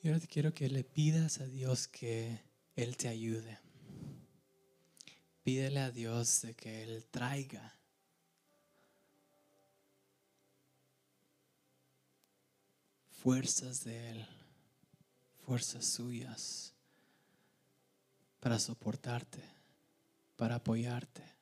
Y 0.00 0.06
ahora 0.06 0.20
te 0.20 0.28
quiero 0.28 0.54
que 0.54 0.68
le 0.68 0.84
pidas 0.84 1.40
a 1.40 1.46
Dios 1.46 1.88
que 1.88 2.40
Él 2.76 2.96
te 2.96 3.08
ayude. 3.08 3.58
Pídele 5.42 5.80
a 5.80 5.90
Dios 5.90 6.42
de 6.42 6.54
que 6.54 6.84
Él 6.84 7.04
traiga 7.10 7.76
fuerzas 13.24 13.82
de 13.84 14.10
Él, 14.10 14.33
fuerzas 15.46 15.84
suyas 15.84 16.74
para 18.40 18.58
soportarte, 18.58 19.42
para 20.36 20.56
apoyarte. 20.56 21.34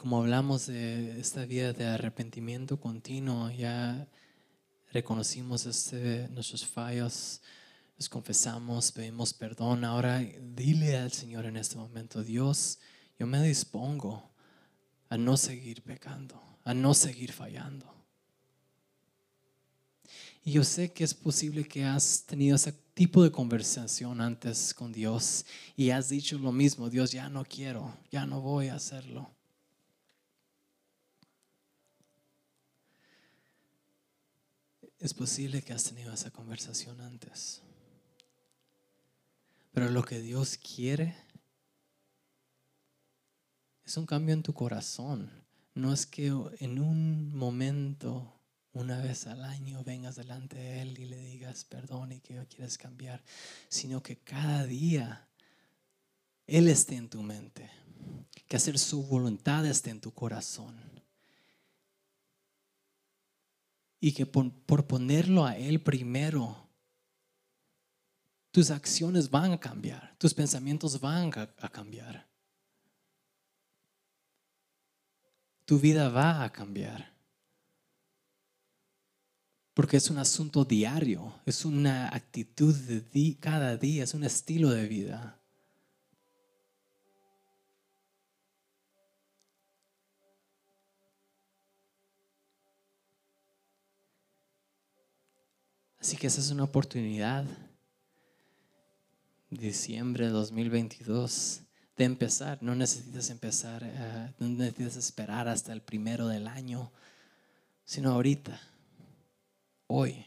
como 0.00 0.16
hablamos 0.16 0.66
de 0.66 1.20
esta 1.20 1.44
vida 1.44 1.74
de 1.74 1.84
arrepentimiento 1.84 2.80
continuo, 2.80 3.50
ya 3.50 4.08
reconocimos 4.92 5.66
este, 5.66 6.26
nuestros 6.30 6.66
fallos, 6.66 7.42
los 7.98 8.08
confesamos, 8.08 8.92
pedimos 8.92 9.34
perdón. 9.34 9.84
Ahora 9.84 10.20
dile 10.40 10.96
al 10.96 11.12
Señor 11.12 11.44
en 11.44 11.58
este 11.58 11.76
momento, 11.76 12.24
Dios, 12.24 12.78
yo 13.18 13.26
me 13.26 13.42
dispongo 13.42 14.32
a 15.10 15.18
no 15.18 15.36
seguir 15.36 15.82
pecando, 15.82 16.58
a 16.64 16.72
no 16.72 16.94
seguir 16.94 17.30
fallando. 17.30 17.99
Y 20.42 20.52
yo 20.52 20.64
sé 20.64 20.92
que 20.92 21.04
es 21.04 21.14
posible 21.14 21.68
que 21.68 21.84
has 21.84 22.24
tenido 22.24 22.56
ese 22.56 22.72
tipo 22.94 23.22
de 23.22 23.30
conversación 23.30 24.20
antes 24.20 24.72
con 24.72 24.92
Dios 24.92 25.44
y 25.76 25.90
has 25.90 26.08
dicho 26.08 26.38
lo 26.38 26.52
mismo, 26.52 26.88
Dios, 26.88 27.12
ya 27.12 27.28
no 27.28 27.44
quiero, 27.44 27.96
ya 28.10 28.26
no 28.26 28.40
voy 28.40 28.68
a 28.68 28.76
hacerlo. 28.76 29.30
Es 34.98 35.14
posible 35.14 35.62
que 35.62 35.72
has 35.72 35.84
tenido 35.84 36.12
esa 36.12 36.30
conversación 36.30 37.00
antes. 37.00 37.62
Pero 39.72 39.88
lo 39.88 40.02
que 40.04 40.20
Dios 40.20 40.58
quiere 40.58 41.16
es 43.84 43.96
un 43.96 44.06
cambio 44.06 44.34
en 44.34 44.42
tu 44.42 44.52
corazón. 44.52 45.30
No 45.74 45.92
es 45.92 46.06
que 46.06 46.26
en 46.58 46.78
un 46.78 47.34
momento, 47.34 48.39
una 48.72 49.00
vez 49.00 49.26
al 49.26 49.44
año, 49.44 49.82
vengas 49.84 50.16
delante 50.16 50.56
de 50.56 50.82
Él 50.82 50.98
y 50.98 51.06
le 51.06 51.18
digas 51.18 51.64
perdón 51.64 52.12
y 52.12 52.20
que 52.20 52.46
quieres 52.46 52.78
cambiar, 52.78 53.22
sino 53.68 54.02
que 54.02 54.16
cada 54.16 54.64
día 54.64 55.28
Él 56.46 56.68
esté 56.68 56.96
en 56.96 57.08
tu 57.08 57.22
mente, 57.22 57.70
que 58.46 58.56
hacer 58.56 58.78
su 58.78 59.02
voluntad 59.04 59.66
esté 59.66 59.90
en 59.90 60.00
tu 60.00 60.12
corazón 60.12 60.90
Y 64.00 64.12
que 64.12 64.24
por, 64.24 64.50
por 64.50 64.86
ponerlo 64.86 65.44
a 65.44 65.56
Él 65.56 65.82
primero, 65.82 66.66
tus 68.50 68.70
acciones 68.70 69.30
van 69.30 69.52
a 69.52 69.60
cambiar, 69.60 70.16
tus 70.16 70.32
pensamientos 70.32 70.98
van 71.00 71.30
a, 71.36 71.42
a 71.58 71.68
cambiar. 71.68 72.26
Tu 75.66 75.78
vida 75.78 76.08
va 76.08 76.42
a 76.42 76.50
cambiar. 76.50 77.12
Porque 79.80 79.96
es 79.96 80.10
un 80.10 80.18
asunto 80.18 80.66
diario, 80.66 81.32
es 81.46 81.64
una 81.64 82.14
actitud 82.14 82.74
de 82.74 83.36
cada 83.40 83.78
día, 83.78 84.04
es 84.04 84.12
un 84.12 84.24
estilo 84.24 84.68
de 84.68 84.86
vida. 84.86 85.40
Así 95.98 96.18
que 96.18 96.26
esa 96.26 96.42
es 96.42 96.50
una 96.50 96.64
oportunidad, 96.64 97.46
diciembre 99.48 100.26
de 100.26 100.32
2022, 100.32 101.62
de 101.96 102.04
empezar. 102.04 102.62
No 102.62 102.74
necesitas 102.74 103.30
empezar, 103.30 103.82
eh, 103.82 104.34
no 104.40 104.46
necesitas 104.46 104.96
esperar 104.96 105.48
hasta 105.48 105.72
el 105.72 105.80
primero 105.80 106.28
del 106.28 106.48
año, 106.48 106.92
sino 107.86 108.12
ahorita, 108.12 108.60
hoy. 109.90 110.24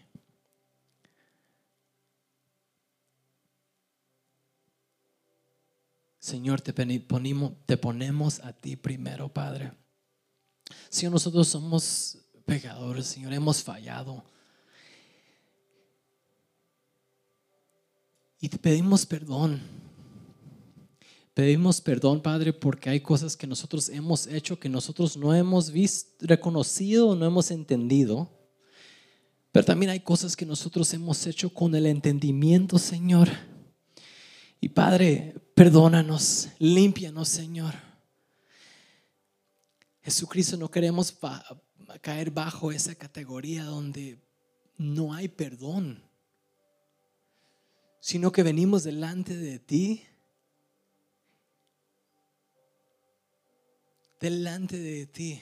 Señor, 6.19 6.61
te, 6.61 6.73
te 6.73 7.77
ponemos 7.77 8.39
a 8.39 8.53
ti 8.53 8.75
primero, 8.75 9.29
Padre. 9.29 9.71
Si 10.89 11.09
nosotros 11.09 11.47
somos 11.47 12.17
pecadores, 12.45 13.07
Señor, 13.07 13.33
hemos 13.33 13.63
fallado. 13.63 14.23
Y 18.39 18.49
te 18.49 18.57
pedimos 18.57 19.05
perdón. 19.05 19.61
Pedimos 21.33 21.81
perdón, 21.81 22.21
Padre, 22.21 22.53
porque 22.53 22.89
hay 22.89 22.99
cosas 22.99 23.35
que 23.37 23.47
nosotros 23.47 23.89
hemos 23.89 24.27
hecho 24.27 24.59
que 24.59 24.69
nosotros 24.69 25.17
no 25.17 25.33
hemos 25.33 25.71
visto, 25.71 26.25
reconocido, 26.27 27.15
no 27.15 27.25
hemos 27.25 27.49
entendido. 27.49 28.42
Pero 29.53 29.65
también 29.65 29.91
hay 29.91 30.01
cosas 30.01 30.35
que 30.35 30.45
nosotros 30.45 30.93
hemos 30.93 31.25
hecho 31.25 31.53
con 31.53 31.73
el 31.75 31.85
entendimiento, 31.85 32.77
Señor. 32.77 33.29
Y 34.59 34.67
Padre, 34.67 35.35
perdónanos, 35.55 36.49
límpianos, 36.59 37.29
Señor. 37.29 37.73
Jesucristo, 40.01 40.57
no 40.57 40.69
queremos 40.69 41.17
caer 42.01 42.31
bajo 42.31 42.73
esa 42.73 42.95
categoría 42.95 43.63
donde 43.63 44.19
no 44.77 45.13
hay 45.13 45.29
perdón 45.29 46.03
sino 48.03 48.33
que 48.33 48.43
venimos 48.43 48.83
delante 48.83 49.37
de 49.37 49.59
ti, 49.59 50.03
delante 54.19 54.77
de 54.77 55.05
ti, 55.07 55.41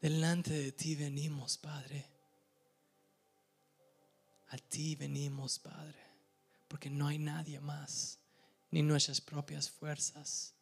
delante 0.00 0.52
de 0.52 0.72
ti 0.72 0.94
venimos, 0.94 1.58
Padre. 1.58 2.06
A 4.48 4.58
ti 4.58 4.94
venimos, 4.94 5.58
Padre, 5.58 5.98
porque 6.68 6.88
no 6.88 7.08
hay 7.08 7.18
nadie 7.18 7.58
más, 7.60 8.20
ni 8.70 8.82
nuestras 8.82 9.20
propias 9.20 9.68
fuerzas. 9.70 10.54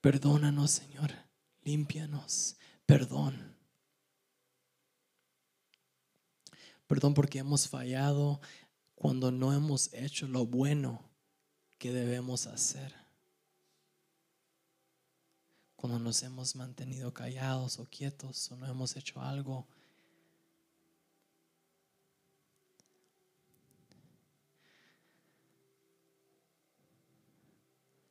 Perdónanos, 0.00 0.72
Señor, 0.72 1.12
límpianos, 1.62 2.56
perdón. 2.84 3.56
Perdón 6.88 7.14
porque 7.14 7.38
hemos 7.38 7.68
fallado 7.68 8.40
cuando 8.96 9.30
no 9.30 9.52
hemos 9.52 9.92
hecho 9.94 10.26
lo 10.26 10.44
bueno 10.44 11.08
que 11.78 11.92
debemos 11.92 12.46
hacer. 12.46 13.01
Cuando 15.82 15.98
nos 15.98 16.22
hemos 16.22 16.54
mantenido 16.54 17.12
callados 17.12 17.80
o 17.80 17.86
quietos 17.86 18.52
o 18.52 18.56
no 18.56 18.68
hemos 18.68 18.94
hecho 18.94 19.20
algo. 19.20 19.66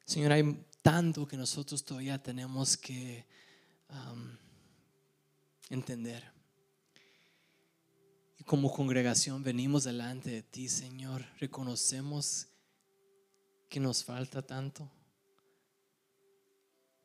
Señor, 0.03 0.33
hay 0.33 0.65
tanto 0.81 1.25
que 1.25 1.37
nosotros 1.37 1.85
todavía 1.85 2.21
tenemos 2.21 2.75
que 2.75 3.25
entender 5.69 6.29
como 8.45 8.69
congregación 8.69 9.43
venimos 9.43 9.85
delante 9.85 10.29
de 10.29 10.43
ti, 10.43 10.67
Señor. 10.67 11.25
Reconocemos 11.39 12.49
que 13.69 13.79
nos 13.79 14.03
falta 14.03 14.41
tanto. 14.41 14.91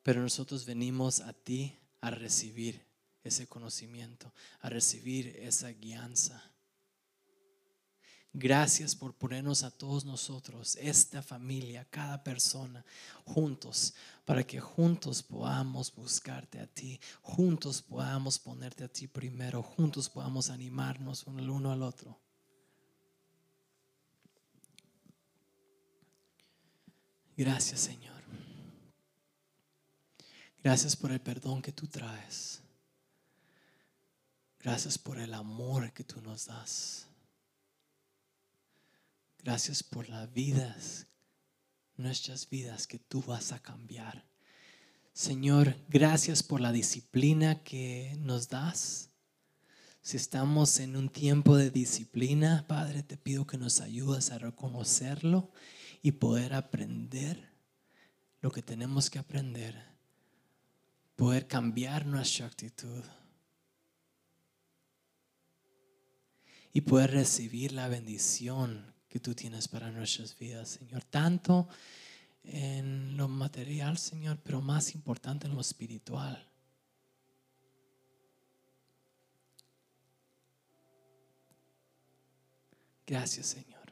Pero 0.07 0.21
nosotros 0.21 0.65
venimos 0.65 1.19
a 1.19 1.33
ti 1.33 1.77
a 1.99 2.09
recibir 2.09 2.81
ese 3.25 3.45
conocimiento, 3.45 4.33
a 4.61 4.69
recibir 4.69 5.35
esa 5.41 5.67
guianza. 5.67 6.41
Gracias 8.31 8.95
por 8.95 9.13
ponernos 9.13 9.63
a 9.63 9.69
todos 9.69 10.05
nosotros, 10.05 10.77
esta 10.77 11.21
familia, 11.21 11.85
cada 11.89 12.23
persona, 12.23 12.85
juntos, 13.25 13.95
para 14.23 14.47
que 14.47 14.61
juntos 14.61 15.21
podamos 15.21 15.93
buscarte 15.93 16.61
a 16.61 16.67
ti, 16.67 17.01
juntos 17.21 17.81
podamos 17.81 18.39
ponerte 18.39 18.85
a 18.85 18.87
ti 18.87 19.09
primero, 19.09 19.61
juntos 19.61 20.07
podamos 20.07 20.49
animarnos 20.49 21.25
el 21.37 21.49
uno 21.49 21.73
al 21.73 21.83
otro. 21.83 22.17
Gracias 27.35 27.81
Señor. 27.81 28.16
Gracias 30.67 30.97
por 30.97 31.13
el 31.13 31.21
perdón 31.21 31.61
que 31.61 31.71
tú 31.71 31.87
traes. 31.87 32.59
Gracias 34.59 34.97
por 34.97 35.17
el 35.17 35.33
amor 35.33 35.93
que 35.93 36.03
tú 36.03 36.21
nos 36.21 36.47
das. 36.47 37.07
Gracias 39.41 39.81
por 39.81 40.09
las 40.09 40.29
vidas, 40.33 41.07
nuestras 41.95 42.49
vidas 42.49 42.85
que 42.85 42.99
tú 42.99 43.21
vas 43.21 43.53
a 43.53 43.61
cambiar. 43.61 44.25
Señor, 45.13 45.77
gracias 45.87 46.43
por 46.43 46.59
la 46.59 46.73
disciplina 46.73 47.63
que 47.63 48.17
nos 48.19 48.49
das. 48.49 49.11
Si 50.01 50.17
estamos 50.17 50.81
en 50.81 50.97
un 50.97 51.07
tiempo 51.07 51.55
de 51.55 51.71
disciplina, 51.71 52.65
Padre, 52.67 53.03
te 53.03 53.15
pido 53.15 53.47
que 53.47 53.57
nos 53.57 53.79
ayudes 53.79 54.31
a 54.31 54.37
reconocerlo 54.37 55.49
y 56.01 56.11
poder 56.11 56.53
aprender 56.53 57.53
lo 58.41 58.51
que 58.51 58.61
tenemos 58.61 59.09
que 59.09 59.19
aprender, 59.19 59.96
poder 61.17 61.47
cambiar 61.47 62.05
nuestra 62.05 62.45
actitud 62.45 63.03
y 66.71 66.81
poder 66.81 67.11
recibir 67.11 67.71
la 67.73 67.87
bendición 67.87 68.93
que 69.09 69.19
tú 69.19 69.33
tienes 69.33 69.67
para 69.67 69.91
nuestras 69.91 70.37
vidas, 70.37 70.69
Señor. 70.69 71.03
Tanto 71.03 71.67
en 72.43 73.17
lo 73.17 73.27
material, 73.27 73.97
Señor, 73.97 74.39
pero 74.43 74.61
más 74.61 74.93
importante 74.93 75.47
en 75.47 75.55
lo 75.55 75.61
espiritual. 75.61 76.47
Gracias, 83.07 83.47
Señor. 83.47 83.91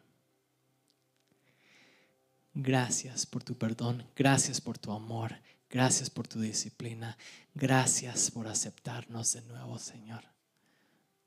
Gracias 2.54 3.26
por 3.26 3.44
tu 3.44 3.58
perdón. 3.58 4.08
Gracias 4.16 4.62
por 4.62 4.78
tu 4.78 4.92
amor. 4.92 5.36
Gracias 5.76 6.10
por 6.10 6.26
tu 6.26 6.40
disciplina. 6.40 7.18
Gracias 7.54 8.32
por 8.32 8.48
aceptarnos 8.48 9.34
de 9.34 9.42
nuevo, 9.42 9.78
Señor. 9.78 10.22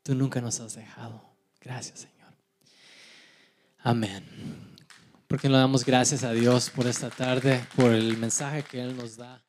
Tú 0.03 0.15
nunca 0.15 0.41
nos 0.41 0.59
has 0.61 0.75
dejado. 0.75 1.23
Gracias, 1.61 1.99
Señor. 1.99 2.33
Amén. 3.81 4.25
Porque 5.27 5.51
le 5.51 5.59
damos 5.59 5.85
gracias 5.85 6.25
a 6.25 6.33
Dios 6.33 6.71
por 6.71 6.87
esta 6.87 7.11
tarde, 7.11 7.63
por 7.77 7.93
el 7.93 8.17
mensaje 8.17 8.63
que 8.63 8.81
Él 8.81 8.97
nos 8.97 9.19
da. 9.19 9.45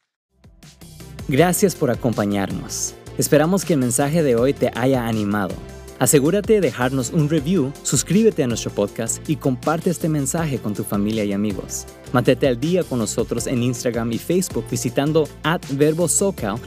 Gracias 1.29 1.75
por 1.75 1.91
acompañarnos. 1.91 2.93
Esperamos 3.17 3.63
que 3.63 3.75
el 3.75 3.79
mensaje 3.79 4.21
de 4.21 4.35
hoy 4.35 4.53
te 4.53 4.69
haya 4.75 5.07
animado. 5.07 5.55
Asegúrate 5.99 6.53
de 6.53 6.61
dejarnos 6.61 7.11
un 7.11 7.29
review, 7.29 7.73
suscríbete 7.83 8.41
a 8.41 8.47
nuestro 8.47 8.71
podcast 8.71 9.27
y 9.29 9.35
comparte 9.35 9.89
este 9.89 10.07
mensaje 10.07 10.57
con 10.57 10.73
tu 10.73 10.85
familia 10.85 11.25
y 11.25 11.33
amigos. 11.33 11.85
Mantente 12.13 12.47
al 12.47 12.57
día 12.57 12.85
con 12.85 12.99
nosotros 12.99 13.47
en 13.47 13.61
Instagram 13.61 14.13
y 14.13 14.17
Facebook 14.17 14.63
visitando 14.71 15.27
at 15.43 15.61
Verbo 15.73 16.07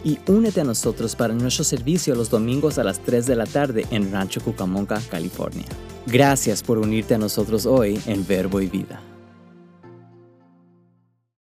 y 0.05 0.19
únete 0.27 0.61
a 0.61 0.65
nosotros 0.65 1.17
para 1.17 1.33
nuestro 1.33 1.65
servicio 1.65 2.15
los 2.15 2.29
domingos 2.29 2.77
a 2.79 2.85
las 2.85 3.01
3 3.01 3.27
de 3.27 3.37
la 3.37 3.47
tarde 3.47 3.87
en 3.91 4.13
Rancho 4.13 4.43
Cucamonga, 4.43 5.01
California. 5.11 5.65
Gracias 6.07 6.63
por 6.63 6.79
unirte 6.79 7.15
a 7.15 7.19
nosotros 7.19 7.65
hoy 7.65 7.99
en 8.07 8.27
Verbo 8.27 8.61
y 8.61 8.67
Vida. 8.67 9.01